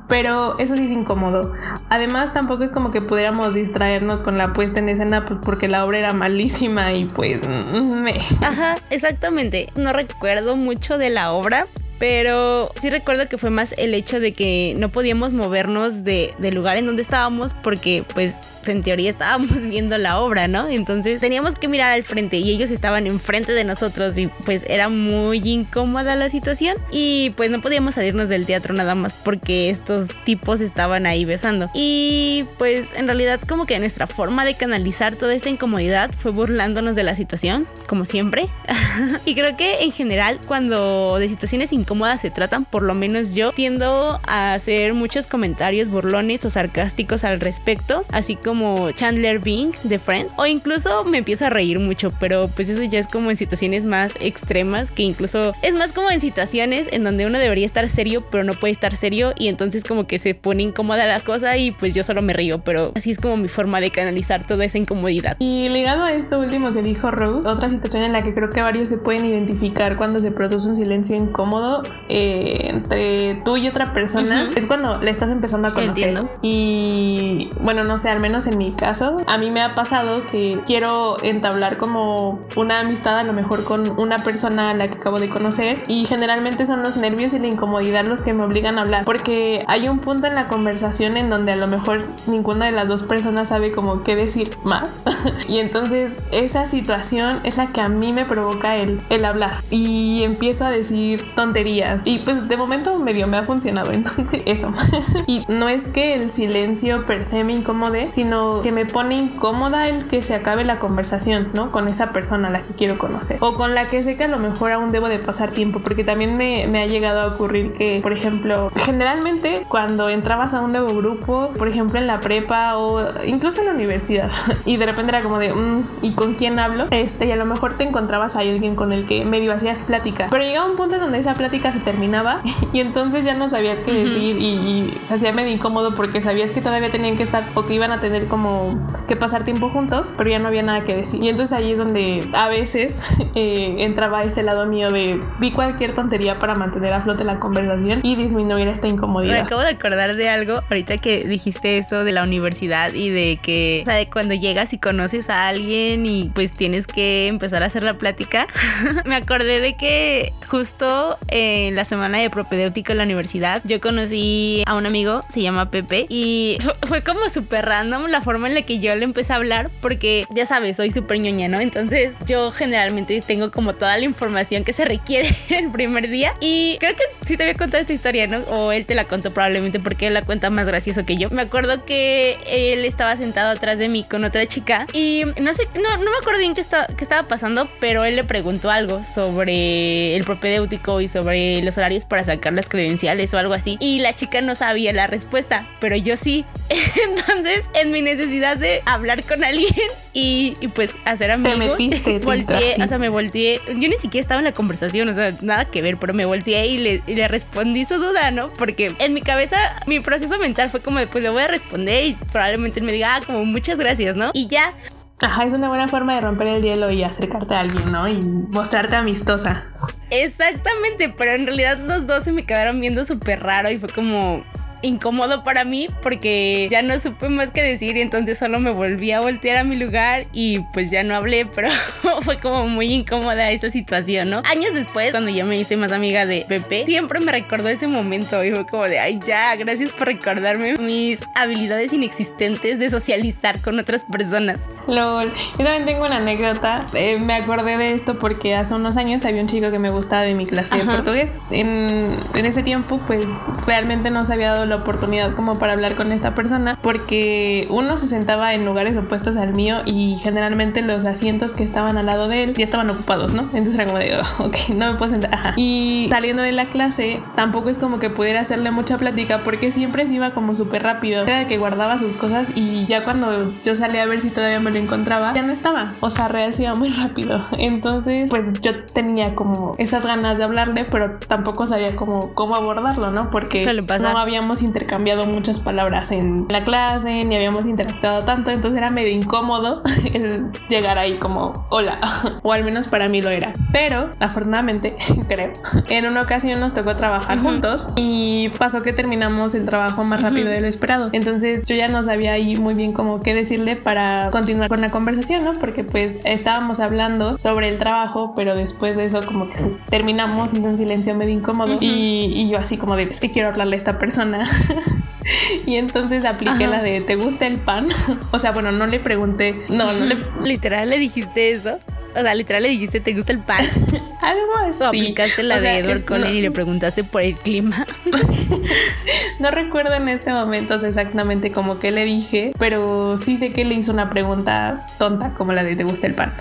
pero 0.08 0.58
eso 0.58 0.76
sí 0.76 0.84
es 0.84 0.90
incómodo. 0.90 1.52
Además, 1.88 2.32
tampoco 2.32 2.64
es 2.64 2.72
como 2.72 2.90
que 2.90 3.00
pudiéramos 3.00 3.54
distraernos 3.54 4.22
con 4.22 4.38
la 4.38 4.52
puesta 4.52 4.80
en 4.80 4.88
escena 4.88 5.24
pues, 5.24 5.40
porque 5.42 5.68
la 5.68 5.84
obra 5.84 5.98
era 5.98 6.12
malísima 6.12 6.92
y 6.92 7.06
pues... 7.06 7.40
Me... 7.82 8.14
Ajá, 8.42 8.76
exactamente. 8.90 9.68
No 9.76 9.92
recuerdo 9.92 10.21
mucho 10.56 10.98
de 10.98 11.10
la 11.10 11.32
obra, 11.32 11.66
pero 11.98 12.72
sí 12.80 12.90
recuerdo 12.90 13.28
que 13.28 13.38
fue 13.38 13.50
más 13.50 13.72
el 13.78 13.94
hecho 13.94 14.20
de 14.20 14.32
que 14.32 14.74
no 14.78 14.90
podíamos 14.90 15.32
movernos 15.32 16.04
de, 16.04 16.34
del 16.38 16.54
lugar 16.54 16.76
en 16.76 16.86
donde 16.86 17.02
estábamos 17.02 17.54
porque 17.62 18.04
pues 18.14 18.36
en 18.70 18.82
teoría 18.82 19.10
estábamos 19.10 19.62
viendo 19.68 19.98
la 19.98 20.20
obra, 20.20 20.48
¿no? 20.48 20.68
Entonces 20.68 21.20
teníamos 21.20 21.56
que 21.56 21.68
mirar 21.68 21.92
al 21.92 22.02
frente 22.02 22.36
y 22.36 22.50
ellos 22.50 22.70
estaban 22.70 23.06
enfrente 23.06 23.52
de 23.52 23.64
nosotros 23.64 24.16
y 24.16 24.28
pues 24.44 24.64
era 24.68 24.88
muy 24.88 25.38
incómoda 25.38 26.14
la 26.14 26.28
situación 26.28 26.76
y 26.90 27.30
pues 27.36 27.50
no 27.50 27.60
podíamos 27.60 27.94
salirnos 27.94 28.28
del 28.28 28.46
teatro 28.46 28.74
nada 28.74 28.94
más 28.94 29.14
porque 29.14 29.70
estos 29.70 30.08
tipos 30.24 30.60
estaban 30.60 31.06
ahí 31.06 31.24
besando. 31.24 31.70
Y 31.74 32.44
pues 32.58 32.88
en 32.94 33.06
realidad 33.06 33.40
como 33.48 33.66
que 33.66 33.78
nuestra 33.78 34.06
forma 34.06 34.44
de 34.44 34.54
canalizar 34.54 35.16
toda 35.16 35.34
esta 35.34 35.48
incomodidad 35.48 36.12
fue 36.12 36.30
burlándonos 36.30 36.94
de 36.94 37.02
la 37.02 37.14
situación, 37.14 37.66
como 37.86 38.04
siempre. 38.04 38.48
y 39.24 39.34
creo 39.34 39.56
que 39.56 39.82
en 39.82 39.92
general 39.92 40.38
cuando 40.46 41.18
de 41.18 41.28
situaciones 41.28 41.72
incómodas 41.72 42.20
se 42.20 42.30
tratan, 42.30 42.64
por 42.64 42.82
lo 42.82 42.94
menos 42.94 43.34
yo 43.34 43.52
tiendo 43.52 44.20
a 44.26 44.54
hacer 44.54 44.94
muchos 44.94 45.26
comentarios 45.26 45.88
burlones 45.88 46.44
o 46.44 46.50
sarcásticos 46.50 47.24
al 47.24 47.40
respecto, 47.40 48.04
así 48.12 48.36
como 48.36 48.51
como 48.52 48.90
Chandler 48.90 49.38
Bing 49.38 49.72
de 49.82 49.98
Friends 49.98 50.34
o 50.36 50.44
incluso 50.44 51.04
me 51.04 51.16
empiezo 51.16 51.46
a 51.46 51.48
reír 51.48 51.78
mucho, 51.78 52.10
pero 52.20 52.48
pues 52.48 52.68
eso 52.68 52.82
ya 52.82 52.98
es 52.98 53.06
como 53.06 53.30
en 53.30 53.36
situaciones 53.38 53.86
más 53.86 54.12
extremas 54.20 54.90
que 54.90 55.04
incluso 55.04 55.54
es 55.62 55.74
más 55.74 55.92
como 55.92 56.10
en 56.10 56.20
situaciones 56.20 56.86
en 56.92 57.02
donde 57.02 57.24
uno 57.24 57.38
debería 57.38 57.64
estar 57.64 57.88
serio 57.88 58.26
pero 58.30 58.44
no 58.44 58.52
puede 58.52 58.72
estar 58.72 58.94
serio 58.94 59.32
y 59.38 59.48
entonces 59.48 59.84
como 59.84 60.06
que 60.06 60.18
se 60.18 60.34
pone 60.34 60.64
incómoda 60.64 61.06
la 61.06 61.20
cosa 61.20 61.56
y 61.56 61.70
pues 61.70 61.94
yo 61.94 62.04
solo 62.04 62.20
me 62.20 62.34
río, 62.34 62.58
pero 62.62 62.92
así 62.94 63.10
es 63.10 63.18
como 63.18 63.38
mi 63.38 63.48
forma 63.48 63.80
de 63.80 63.90
canalizar 63.90 64.46
toda 64.46 64.66
esa 64.66 64.76
incomodidad. 64.76 65.38
Y 65.38 65.70
ligado 65.70 66.04
a 66.04 66.12
esto 66.12 66.38
último 66.38 66.74
que 66.74 66.82
dijo 66.82 67.10
Rose, 67.10 67.48
otra 67.48 67.70
situación 67.70 68.02
en 68.02 68.12
la 68.12 68.22
que 68.22 68.34
creo 68.34 68.50
que 68.50 68.60
varios 68.60 68.90
se 68.90 68.98
pueden 68.98 69.24
identificar 69.24 69.96
cuando 69.96 70.18
se 70.18 70.30
produce 70.30 70.68
un 70.68 70.76
silencio 70.76 71.16
incómodo 71.16 71.84
eh, 72.10 72.68
entre 72.68 73.40
tú 73.46 73.56
y 73.56 73.66
otra 73.66 73.94
persona 73.94 74.50
es 74.54 74.66
cuando 74.66 74.98
le 74.98 75.10
estás 75.10 75.30
empezando 75.30 75.68
a 75.68 75.72
conocer. 75.72 76.10
Entiendo. 76.10 76.30
Y 76.42 77.48
bueno, 77.62 77.84
no 77.84 77.98
sé, 77.98 78.10
al 78.10 78.20
menos 78.20 78.41
en 78.46 78.58
mi 78.58 78.72
caso, 78.72 79.18
a 79.26 79.38
mí 79.38 79.50
me 79.50 79.62
ha 79.62 79.74
pasado 79.74 80.24
que 80.26 80.60
quiero 80.66 81.16
entablar 81.22 81.76
como 81.76 82.46
una 82.56 82.80
amistad 82.80 83.18
a 83.18 83.24
lo 83.24 83.32
mejor 83.32 83.64
con 83.64 83.98
una 83.98 84.18
persona 84.18 84.70
a 84.70 84.74
la 84.74 84.88
que 84.88 84.94
acabo 84.94 85.18
de 85.18 85.28
conocer 85.28 85.82
y 85.88 86.04
generalmente 86.04 86.66
son 86.66 86.82
los 86.82 86.96
nervios 86.96 87.32
y 87.34 87.38
la 87.38 87.46
incomodidad 87.46 88.04
los 88.04 88.22
que 88.22 88.32
me 88.32 88.44
obligan 88.44 88.78
a 88.78 88.82
hablar 88.82 89.04
porque 89.04 89.64
hay 89.68 89.88
un 89.88 89.98
punto 89.98 90.26
en 90.26 90.34
la 90.34 90.48
conversación 90.48 91.16
en 91.16 91.30
donde 91.30 91.52
a 91.52 91.56
lo 91.56 91.66
mejor 91.66 92.06
ninguna 92.26 92.66
de 92.66 92.72
las 92.72 92.88
dos 92.88 93.02
personas 93.02 93.48
sabe 93.48 93.72
como 93.72 94.02
qué 94.02 94.16
decir 94.16 94.56
más. 94.64 94.88
Y 95.48 95.58
entonces 95.58 96.12
esa 96.30 96.66
situación 96.66 97.40
es 97.44 97.56
la 97.56 97.66
que 97.68 97.80
a 97.80 97.88
mí 97.88 98.12
me 98.12 98.24
provoca 98.24 98.76
el, 98.76 99.02
el 99.10 99.24
hablar 99.24 99.62
y 99.70 100.22
empiezo 100.22 100.64
a 100.64 100.70
decir 100.70 101.34
tonterías 101.34 102.02
y 102.04 102.20
pues 102.20 102.48
de 102.48 102.56
momento 102.56 102.98
medio 102.98 103.26
me 103.26 103.36
ha 103.36 103.42
funcionado 103.42 103.92
entonces 103.92 104.42
eso. 104.46 104.72
Y 105.26 105.44
no 105.48 105.68
es 105.68 105.88
que 105.88 106.14
el 106.14 106.30
silencio 106.30 107.06
per 107.06 107.24
se 107.24 107.44
me 107.44 107.52
incomode 107.52 108.10
sino 108.12 108.31
que 108.62 108.72
me 108.72 108.86
pone 108.86 109.16
incómoda 109.16 109.88
el 109.88 110.06
que 110.06 110.22
se 110.22 110.34
acabe 110.34 110.64
la 110.64 110.78
conversación, 110.78 111.48
¿no? 111.54 111.70
Con 111.70 111.88
esa 111.88 112.12
persona 112.12 112.48
a 112.48 112.50
la 112.50 112.62
que 112.62 112.74
quiero 112.74 112.98
conocer. 112.98 113.38
O 113.40 113.54
con 113.54 113.74
la 113.74 113.86
que 113.86 114.02
sé 114.02 114.16
que 114.16 114.24
a 114.24 114.28
lo 114.28 114.38
mejor 114.38 114.72
aún 114.72 114.92
debo 114.92 115.08
de 115.08 115.18
pasar 115.18 115.50
tiempo, 115.50 115.80
porque 115.80 116.04
también 116.04 116.36
me, 116.36 116.66
me 116.68 116.82
ha 116.82 116.86
llegado 116.86 117.20
a 117.20 117.26
ocurrir 117.26 117.72
que, 117.72 118.00
por 118.02 118.12
ejemplo, 118.12 118.70
generalmente 118.74 119.66
cuando 119.68 120.08
entrabas 120.08 120.54
a 120.54 120.60
un 120.60 120.72
nuevo 120.72 120.94
grupo, 120.94 121.50
por 121.56 121.68
ejemplo 121.68 121.98
en 121.98 122.06
la 122.06 122.20
prepa 122.20 122.76
o 122.76 123.04
incluso 123.26 123.60
en 123.60 123.66
la 123.66 123.72
universidad, 123.72 124.30
y 124.64 124.76
de 124.76 124.86
repente 124.86 125.10
era 125.10 125.22
como 125.22 125.38
de, 125.38 125.52
mm, 125.52 125.86
¿y 126.02 126.12
con 126.12 126.34
quién 126.34 126.58
hablo? 126.58 126.86
Este, 126.90 127.26
y 127.26 127.32
a 127.32 127.36
lo 127.36 127.44
mejor 127.44 127.74
te 127.74 127.84
encontrabas 127.84 128.36
a 128.36 128.40
alguien 128.40 128.74
con 128.74 128.92
el 128.92 129.06
que 129.06 129.24
medio 129.24 129.52
hacías 129.52 129.82
plática, 129.82 130.28
pero 130.30 130.44
llegaba 130.44 130.68
un 130.68 130.76
punto 130.76 130.96
en 130.96 131.02
donde 131.02 131.18
esa 131.18 131.34
plática 131.34 131.72
se 131.72 131.80
terminaba 131.80 132.42
y 132.72 132.80
entonces 132.80 133.24
ya 133.24 133.34
no 133.34 133.48
sabías 133.48 133.78
qué 133.80 133.92
decir 133.92 134.38
y, 134.38 134.46
y 134.46 135.00
se 135.06 135.14
hacía 135.14 135.32
medio 135.32 135.52
incómodo 135.52 135.94
porque 135.94 136.20
sabías 136.20 136.50
que 136.52 136.60
todavía 136.60 136.90
tenían 136.90 137.16
que 137.16 137.22
estar 137.22 137.50
o 137.54 137.66
que 137.66 137.74
iban 137.74 137.92
a 137.92 138.00
tener 138.00 138.21
como 138.28 138.86
que 139.08 139.16
pasar 139.16 139.44
tiempo 139.44 139.70
juntos, 139.70 140.14
pero 140.16 140.30
ya 140.30 140.38
no 140.38 140.48
había 140.48 140.62
nada 140.62 140.84
que 140.84 140.94
decir. 140.94 141.22
Y 141.22 141.28
entonces 141.28 141.56
ahí 141.56 141.72
es 141.72 141.78
donde 141.78 142.28
a 142.34 142.48
veces 142.48 143.02
eh, 143.34 143.76
entraba 143.78 144.24
ese 144.24 144.42
lado 144.42 144.66
mío 144.66 144.90
de 144.90 145.20
vi 145.40 145.50
cualquier 145.50 145.92
tontería 145.92 146.38
para 146.38 146.54
mantener 146.54 146.92
a 146.92 147.00
flote 147.00 147.24
la 147.24 147.38
conversación 147.38 148.00
y 148.02 148.16
disminuir 148.16 148.68
esta 148.68 148.88
incomodidad. 148.88 149.34
Me 149.34 149.40
acabo 149.40 149.62
de 149.62 149.70
acordar 149.70 150.16
de 150.16 150.28
algo 150.28 150.62
ahorita 150.68 150.98
que 150.98 151.24
dijiste 151.26 151.78
eso 151.78 152.04
de 152.04 152.12
la 152.12 152.22
universidad 152.22 152.92
y 152.94 153.10
de 153.10 153.38
que, 153.42 153.84
de 153.86 154.08
cuando 154.10 154.34
llegas 154.34 154.72
y 154.72 154.78
conoces 154.78 155.30
a 155.30 155.48
alguien 155.48 156.06
y 156.06 156.30
pues 156.34 156.52
tienes 156.52 156.86
que 156.86 157.26
empezar 157.26 157.62
a 157.62 157.66
hacer 157.66 157.82
la 157.82 157.94
plática. 157.94 158.46
Me 159.04 159.16
acordé 159.16 159.60
de 159.60 159.76
que 159.76 160.32
justo 160.46 161.18
en 161.28 161.74
la 161.74 161.84
semana 161.84 162.18
de 162.18 162.30
propedéutica 162.30 162.92
en 162.92 162.98
la 162.98 163.04
universidad 163.04 163.62
yo 163.64 163.80
conocí 163.80 164.62
a 164.66 164.74
un 164.74 164.86
amigo, 164.86 165.20
se 165.28 165.42
llama 165.42 165.70
Pepe, 165.70 166.06
y 166.08 166.58
fue 166.82 167.02
como 167.02 167.28
súper 167.28 167.66
random 167.66 168.06
la 168.12 168.20
forma 168.20 168.46
en 168.46 168.54
la 168.54 168.62
que 168.62 168.78
yo 168.78 168.94
le 168.94 169.04
empecé 169.04 169.32
a 169.32 169.36
hablar, 169.36 169.70
porque 169.80 170.26
ya 170.30 170.46
sabes, 170.46 170.76
soy 170.76 170.90
súper 170.90 171.18
ñoña, 171.18 171.48
¿no? 171.48 171.60
Entonces 171.60 172.14
yo 172.26 172.52
generalmente 172.52 173.20
tengo 173.26 173.50
como 173.50 173.74
toda 173.74 173.96
la 173.96 174.04
información 174.04 174.64
que 174.64 174.72
se 174.72 174.84
requiere 174.84 175.34
el 175.48 175.70
primer 175.70 176.08
día. 176.08 176.34
Y 176.40 176.76
creo 176.78 176.94
que 176.94 177.02
sí 177.26 177.36
te 177.36 177.42
había 177.42 177.54
contado 177.54 177.80
esta 177.80 177.92
historia, 177.92 178.26
¿no? 178.26 178.38
O 178.44 178.72
él 178.72 178.86
te 178.86 178.94
la 178.94 179.04
contó 179.04 179.34
probablemente 179.34 179.80
porque 179.80 180.06
él 180.06 180.14
la 180.14 180.22
cuenta 180.22 180.50
más 180.50 180.66
gracioso 180.66 181.04
que 181.04 181.16
yo. 181.16 181.30
Me 181.30 181.42
acuerdo 181.42 181.84
que 181.84 182.38
él 182.46 182.84
estaba 182.84 183.16
sentado 183.16 183.50
atrás 183.50 183.78
de 183.78 183.88
mí 183.88 184.04
con 184.04 184.24
otra 184.24 184.46
chica 184.46 184.86
y 184.92 185.24
no 185.40 185.52
sé, 185.54 185.68
no, 185.74 185.96
no 185.96 186.10
me 186.10 186.16
acuerdo 186.20 186.40
bien 186.40 186.54
qué, 186.54 186.60
está, 186.60 186.86
qué 186.86 187.04
estaba 187.04 187.26
pasando, 187.26 187.68
pero 187.80 188.04
él 188.04 188.16
le 188.16 188.24
preguntó 188.24 188.70
algo 188.70 189.02
sobre 189.02 190.14
el 190.14 190.24
propedéutico 190.24 191.00
y 191.00 191.08
sobre 191.08 191.62
los 191.62 191.78
horarios 191.78 192.04
para 192.04 192.24
sacar 192.24 192.52
las 192.52 192.68
credenciales 192.68 193.32
o 193.32 193.38
algo 193.38 193.54
así. 193.54 193.76
Y 193.80 194.00
la 194.00 194.14
chica 194.14 194.40
no 194.40 194.54
sabía 194.54 194.92
la 194.92 195.06
respuesta, 195.06 195.68
pero 195.80 195.96
yo 195.96 196.16
sí. 196.16 196.44
Entonces, 197.04 197.64
en 197.74 197.90
mi 197.90 198.01
necesidad 198.02 198.56
de 198.56 198.82
hablar 198.86 199.24
con 199.24 199.44
alguien 199.44 199.72
y, 200.12 200.54
pues 200.74 200.94
hacer 201.04 201.30
amigos. 201.30 201.52
Te 201.52 201.68
metiste, 201.68 202.18
volteé, 202.24 202.82
o 202.82 202.86
sea, 202.86 202.98
me 202.98 203.08
volteé. 203.08 203.60
Yo 203.68 203.88
ni 203.88 203.96
siquiera 203.96 204.22
estaba 204.22 204.40
en 204.40 204.44
la 204.44 204.52
conversación, 204.52 205.08
o 205.08 205.14
sea, 205.14 205.34
nada 205.40 205.66
que 205.66 205.82
ver, 205.82 205.98
pero 205.98 206.14
me 206.14 206.24
volteé 206.24 206.66
y 206.66 206.78
le, 206.78 207.02
le 207.06 207.28
respondí 207.28 207.84
su 207.84 207.98
duda, 207.98 208.30
¿no? 208.30 208.52
Porque 208.52 208.94
en 208.98 209.14
mi 209.14 209.22
cabeza, 209.22 209.56
mi 209.86 210.00
proceso 210.00 210.38
mental 210.38 210.70
fue 210.70 210.80
como, 210.80 211.00
pues 211.06 211.22
le 211.22 211.30
voy 211.30 211.42
a 211.42 211.48
responder 211.48 212.04
y 212.04 212.14
probablemente 212.30 212.80
él 212.80 212.86
me 212.86 212.92
diga, 212.92 213.16
ah, 213.16 213.20
como 213.24 213.44
muchas 213.44 213.78
gracias, 213.78 214.16
¿no? 214.16 214.30
Y 214.34 214.46
ya. 214.46 214.74
Ajá, 215.20 215.44
es 215.44 215.52
una 215.52 215.68
buena 215.68 215.86
forma 215.86 216.16
de 216.16 216.20
romper 216.20 216.48
el 216.48 216.62
hielo 216.62 216.90
y 216.90 217.04
acercarte 217.04 217.54
a 217.54 217.60
alguien, 217.60 217.92
¿no? 217.92 218.08
Y 218.08 218.20
mostrarte 218.22 218.96
amistosa. 218.96 219.64
Exactamente, 220.10 221.14
pero 221.16 221.30
en 221.30 221.46
realidad 221.46 221.78
los 221.78 222.08
dos 222.08 222.24
se 222.24 222.32
me 222.32 222.44
quedaron 222.44 222.80
viendo 222.80 223.04
súper 223.04 223.40
raro 223.40 223.70
y 223.70 223.78
fue 223.78 223.88
como, 223.88 224.44
incómodo 224.82 225.44
para 225.44 225.64
mí 225.64 225.88
porque 226.02 226.68
ya 226.70 226.82
no 226.82 226.98
supe 226.98 227.28
más 227.28 227.50
que 227.50 227.62
decir 227.62 227.96
y 227.96 228.00
entonces 228.00 228.38
solo 228.38 228.60
me 228.60 228.70
volví 228.70 229.12
a 229.12 229.20
voltear 229.20 229.56
a 229.58 229.64
mi 229.64 229.76
lugar 229.76 230.24
y 230.32 230.60
pues 230.72 230.90
ya 230.90 231.02
no 231.02 231.14
hablé, 231.14 231.46
pero 231.46 231.68
fue 232.22 232.38
como 232.38 232.68
muy 232.68 232.92
incómoda 232.92 233.50
esa 233.50 233.70
situación, 233.70 234.30
¿no? 234.30 234.42
Años 234.44 234.74
después, 234.74 235.12
cuando 235.12 235.30
yo 235.30 235.46
me 235.46 235.58
hice 235.58 235.76
más 235.76 235.92
amiga 235.92 236.26
de 236.26 236.44
Pepe, 236.48 236.84
siempre 236.86 237.20
me 237.20 237.32
recordó 237.32 237.68
ese 237.68 237.88
momento 237.88 238.44
y 238.44 238.50
fue 238.50 238.66
como 238.66 238.84
de, 238.84 238.98
ay, 238.98 239.18
ya, 239.26 239.54
gracias 239.56 239.92
por 239.92 240.08
recordarme 240.08 240.76
mis 240.78 241.20
habilidades 241.34 241.92
inexistentes 241.92 242.78
de 242.78 242.90
socializar 242.90 243.60
con 243.60 243.78
otras 243.78 244.02
personas. 244.02 244.68
LOL, 244.88 245.32
yo 245.58 245.64
también 245.64 245.84
tengo 245.84 246.04
una 246.04 246.16
anécdota, 246.16 246.86
eh, 246.94 247.18
me 247.18 247.34
acordé 247.34 247.76
de 247.76 247.92
esto 247.94 248.18
porque 248.18 248.54
hace 248.54 248.74
unos 248.74 248.96
años 248.96 249.24
había 249.24 249.42
un 249.42 249.48
chico 249.48 249.70
que 249.70 249.78
me 249.78 249.90
gustaba 249.90 250.22
de 250.22 250.34
mi 250.34 250.46
clase 250.46 250.76
de 250.76 250.84
portugués. 250.84 251.36
En, 251.50 252.16
en 252.34 252.46
ese 252.46 252.62
tiempo, 252.62 253.00
pues 253.06 253.26
realmente 253.66 254.10
no 254.10 254.24
se 254.24 254.32
había 254.32 254.52
dado 254.52 254.66
la 254.72 254.78
oportunidad 254.78 255.34
como 255.34 255.58
para 255.58 255.72
hablar 255.72 255.94
con 255.96 256.12
esta 256.12 256.34
persona 256.34 256.78
porque 256.82 257.66
uno 257.70 257.98
se 257.98 258.06
sentaba 258.06 258.54
en 258.54 258.64
lugares 258.64 258.96
opuestos 258.96 259.36
al 259.36 259.52
mío 259.52 259.82
y 259.84 260.16
generalmente 260.16 260.82
los 260.82 261.04
asientos 261.04 261.52
que 261.52 261.62
estaban 261.62 261.96
al 261.98 262.06
lado 262.06 262.28
de 262.28 262.44
él 262.44 262.54
ya 262.54 262.64
estaban 262.64 262.88
ocupados, 262.90 263.34
¿no? 263.34 263.42
Entonces 263.52 263.74
era 263.74 263.86
como 263.86 263.98
de, 263.98 264.16
oh, 264.16 264.44
ok, 264.46 264.56
no 264.74 264.92
me 264.92 264.98
puedo 264.98 265.10
sentar. 265.10 265.34
Ajá. 265.34 265.52
Y 265.56 266.06
saliendo 266.10 266.42
de 266.42 266.52
la 266.52 266.66
clase, 266.66 267.22
tampoco 267.36 267.68
es 267.68 267.78
como 267.78 267.98
que 267.98 268.10
pudiera 268.10 268.40
hacerle 268.40 268.70
mucha 268.70 268.98
plática 268.98 269.42
porque 269.44 269.70
siempre 269.70 270.06
se 270.06 270.14
iba 270.14 270.30
como 270.30 270.54
súper 270.54 270.82
rápido. 270.82 271.22
Era 271.22 271.40
de 271.40 271.46
que 271.46 271.58
guardaba 271.58 271.98
sus 271.98 272.14
cosas 272.14 272.52
y 272.54 272.86
ya 272.86 273.04
cuando 273.04 273.52
yo 273.62 273.76
salía 273.76 274.02
a 274.02 274.06
ver 274.06 274.20
si 274.20 274.30
todavía 274.30 274.60
me 274.60 274.70
lo 274.70 274.78
encontraba, 274.78 275.34
ya 275.34 275.42
no 275.42 275.52
estaba. 275.52 275.96
O 276.00 276.10
sea, 276.10 276.28
real 276.28 276.54
se 276.54 276.62
iba 276.62 276.74
muy 276.74 276.88
rápido. 276.88 277.44
Entonces, 277.58 278.30
pues 278.30 278.52
yo 278.60 278.84
tenía 278.84 279.34
como 279.34 279.74
esas 279.78 280.04
ganas 280.04 280.38
de 280.38 280.44
hablarle, 280.44 280.84
pero 280.84 281.18
tampoco 281.28 281.66
sabía 281.66 281.94
cómo, 281.94 282.34
cómo 282.34 282.56
abordarlo, 282.56 283.10
¿no? 283.10 283.30
Porque 283.30 283.64
no 284.00 284.18
habíamos 284.18 284.61
habíamos 284.62 284.76
intercambiado 284.76 285.26
muchas 285.26 285.58
palabras 285.58 286.10
en 286.12 286.46
la 286.48 286.64
clase, 286.64 287.24
ni 287.24 287.34
habíamos 287.34 287.66
interactuado 287.66 288.24
tanto, 288.24 288.50
entonces 288.50 288.78
era 288.78 288.90
medio 288.90 289.10
incómodo 289.10 289.82
el 290.14 290.50
llegar 290.68 290.98
ahí 290.98 291.18
como 291.18 291.66
hola, 291.70 292.00
o 292.42 292.52
al 292.52 292.64
menos 292.64 292.88
para 292.88 293.08
mí 293.08 293.20
lo 293.20 293.30
era. 293.30 293.52
Pero 293.72 294.14
afortunadamente, 294.20 294.96
creo, 295.28 295.52
en 295.88 296.06
una 296.06 296.22
ocasión 296.22 296.60
nos 296.60 296.74
tocó 296.74 296.96
trabajar 296.96 297.38
juntos 297.38 297.86
y 297.96 298.50
pasó 298.58 298.82
que 298.82 298.92
terminamos 298.92 299.54
el 299.54 299.64
trabajo 299.64 300.04
más 300.04 300.22
rápido 300.22 300.48
de 300.48 300.60
lo 300.60 300.68
esperado. 300.68 301.10
Entonces 301.12 301.64
yo 301.66 301.74
ya 301.74 301.88
no 301.88 302.02
sabía 302.02 302.32
ahí 302.32 302.56
muy 302.56 302.74
bien 302.74 302.92
cómo 302.92 303.20
qué 303.20 303.34
decirle 303.34 303.76
para 303.76 304.30
continuar 304.30 304.68
con 304.68 304.80
la 304.80 304.90
conversación, 304.90 305.44
¿no? 305.44 305.52
Porque 305.54 305.84
pues 305.84 306.18
estábamos 306.24 306.80
hablando 306.80 307.38
sobre 307.38 307.68
el 307.68 307.78
trabajo, 307.78 308.34
pero 308.36 308.56
después 308.56 308.96
de 308.96 309.06
eso 309.06 309.24
como 309.26 309.46
que 309.46 309.76
terminamos, 309.88 310.52
hizo 310.54 310.68
un 310.68 310.76
silencio 310.76 311.14
medio 311.14 311.32
incómodo 311.32 311.78
y, 311.80 312.32
y, 312.34 312.48
yo 312.48 312.58
así 312.58 312.76
como 312.76 312.96
de, 312.96 313.04
es 313.04 313.20
que 313.20 313.30
quiero 313.30 313.48
hablarle 313.48 313.76
a 313.76 313.78
esta 313.78 313.98
persona. 313.98 314.46
y 315.66 315.76
entonces 315.76 316.24
apliqué 316.24 316.66
la 316.66 316.82
de, 316.82 317.00
¿te 317.00 317.16
gusta 317.16 317.46
el 317.46 317.60
pan? 317.60 317.88
o 318.32 318.38
sea, 318.38 318.52
bueno, 318.52 318.72
no 318.72 318.86
le 318.86 319.00
pregunté, 319.00 319.54
no, 319.68 319.92
no 319.92 320.04
le... 320.04 320.18
Literal 320.44 320.90
le 320.90 320.98
dijiste 320.98 321.52
eso. 321.52 321.78
O 322.14 322.20
sea, 322.20 322.34
literal 322.34 322.62
le 322.62 322.68
dijiste, 322.68 323.00
¿te 323.00 323.14
gusta 323.14 323.32
el 323.32 323.40
pan? 323.40 323.64
Algo 324.22 324.56
así. 324.68 324.82
O 324.82 324.86
aplicaste 324.86 325.42
la 325.42 325.60
de 325.60 325.78
Edward 325.78 326.04
Cullen 326.04 326.34
y 326.34 326.40
le 326.40 326.50
preguntaste 326.50 327.04
por 327.04 327.22
el 327.22 327.34
clima. 327.34 327.86
no 329.40 329.50
recuerdo 329.50 329.94
en 329.94 330.08
este 330.08 330.32
momento 330.32 330.74
exactamente 330.74 331.50
como 331.50 331.78
que 331.78 331.90
le 331.90 332.04
dije, 332.04 332.52
pero 332.58 333.18
sí 333.18 333.36
sé 333.36 333.52
que 333.52 333.64
le 333.64 333.74
hizo 333.74 333.92
una 333.92 334.10
pregunta 334.10 334.86
tonta 334.98 335.34
como 335.34 335.52
la 335.52 335.64
de 335.64 335.74
¿te 335.76 335.84
gusta 335.84 336.06
el 336.06 336.14
pan? 336.14 336.34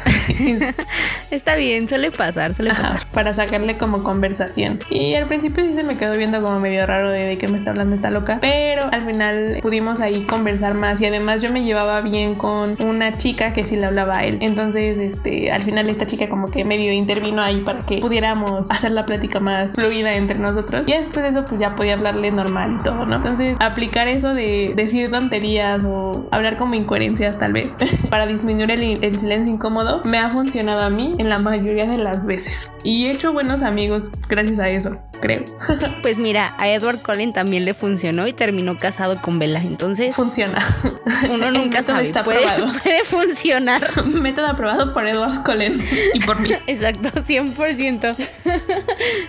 Está 1.32 1.56
bien, 1.56 1.88
suele 1.88 2.12
pasar, 2.12 2.54
suele 2.54 2.72
pasar. 2.72 3.08
Para 3.12 3.34
sacarle 3.34 3.78
como 3.78 4.04
conversación. 4.04 4.80
Y 4.90 5.16
al 5.16 5.28
principio 5.28 5.64
sí 5.64 5.74
se 5.74 5.84
me 5.84 5.98
quedó 5.98 6.18
viendo 6.18 6.42
como 6.42 6.60
medio 6.60 6.86
raro 6.86 7.10
de, 7.10 7.20
de 7.20 7.38
qué 7.38 7.48
me 7.48 7.58
está 7.58 7.72
hablando 7.72 7.96
esta 7.96 8.12
loca, 8.12 8.40
pero 8.42 8.90
al 8.92 9.06
final 9.06 9.60
pudimos 9.62 10.02
ahí 10.02 10.24
conversar 10.26 10.74
más 10.74 11.00
y 11.02 11.06
además 11.06 11.42
yo 11.42 11.52
me 11.52 11.64
llevaba 11.64 12.02
bien 12.02 12.36
con 12.36 12.82
una 12.84 13.18
chica 13.18 13.54
que 13.54 13.66
sí 13.66 13.76
le 13.76 13.86
hablaba 13.86 14.20
a 14.20 14.26
él. 14.26 14.38
Entonces, 14.42 14.98
este, 14.98 15.52
al 15.62 15.66
final 15.66 15.90
esta 15.90 16.08
chica 16.08 16.28
como 16.28 16.48
que 16.48 16.66
medio 16.66 16.92
intervino 16.92 17.42
ahí 17.42 17.62
para 17.62 17.86
que 17.86 18.00
pudiéramos 18.00 18.72
hacer 18.72 18.92
la 18.92 19.06
plática 19.06 19.40
más 19.40 19.74
fluida 19.74 20.16
entre 20.16 20.40
nosotros. 20.40 20.84
Y 20.88 20.94
después 20.94 21.24
de 21.24 21.30
eso 21.30 21.46
pues 21.46 21.62
ya 21.62 21.76
podía 21.76 21.94
hablarle 21.94 22.32
normal 22.32 22.78
y 22.80 22.84
todo, 22.84 23.06
¿no? 23.06 23.16
Entonces 23.16 23.56
aplicar 23.60 24.08
eso 24.08 24.34
de 24.34 24.74
decir 24.76 25.12
tonterías 25.12 25.86
o 25.86 26.28
hablar 26.32 26.58
como 26.58 26.74
incoherencias 26.74 27.38
tal 27.38 27.54
vez 27.54 27.76
para 28.10 28.26
disminuir 28.26 28.72
el, 28.72 29.04
el 29.04 29.20
silencio 29.20 29.54
incómodo 29.54 30.02
me 30.04 30.18
ha 30.18 30.30
funcionado 30.30 30.82
a 30.82 30.90
mí 30.90 31.14
en 31.20 31.30
la 31.30 31.38
mayoría 31.38 31.86
de 31.86 31.98
las 31.98 32.26
veces. 32.26 32.72
Y 32.84 33.06
he 33.06 33.12
hecho 33.12 33.32
buenos 33.32 33.62
amigos 33.62 34.12
gracias 34.28 34.58
a 34.60 34.70
eso 34.70 34.98
creo. 35.22 35.46
Pues 36.02 36.18
mira, 36.18 36.56
a 36.58 36.68
Edward 36.70 37.02
Cullen 37.02 37.32
también 37.32 37.64
le 37.64 37.76
funcionó 37.76 38.28
y 38.28 38.34
terminó 38.34 38.78
casado 38.78 39.22
con 39.22 39.38
Bella. 39.38 39.62
Entonces 39.62 40.16
funciona. 40.16 40.60
Uno 41.30 41.52
nunca 41.52 41.84
sabe. 41.84 42.04
Está 42.04 42.24
puede, 42.24 42.44
aprobado. 42.44 42.80
puede 42.82 43.04
funcionar. 43.04 44.06
Método 44.06 44.48
aprobado 44.48 44.94
por 44.94 45.06
Edward 45.06 45.44
Cullen 45.44 45.80
y 46.14 46.20
por 46.22 46.40
mí. 46.40 46.50
Exacto, 46.66 47.10
100%. 47.10 48.16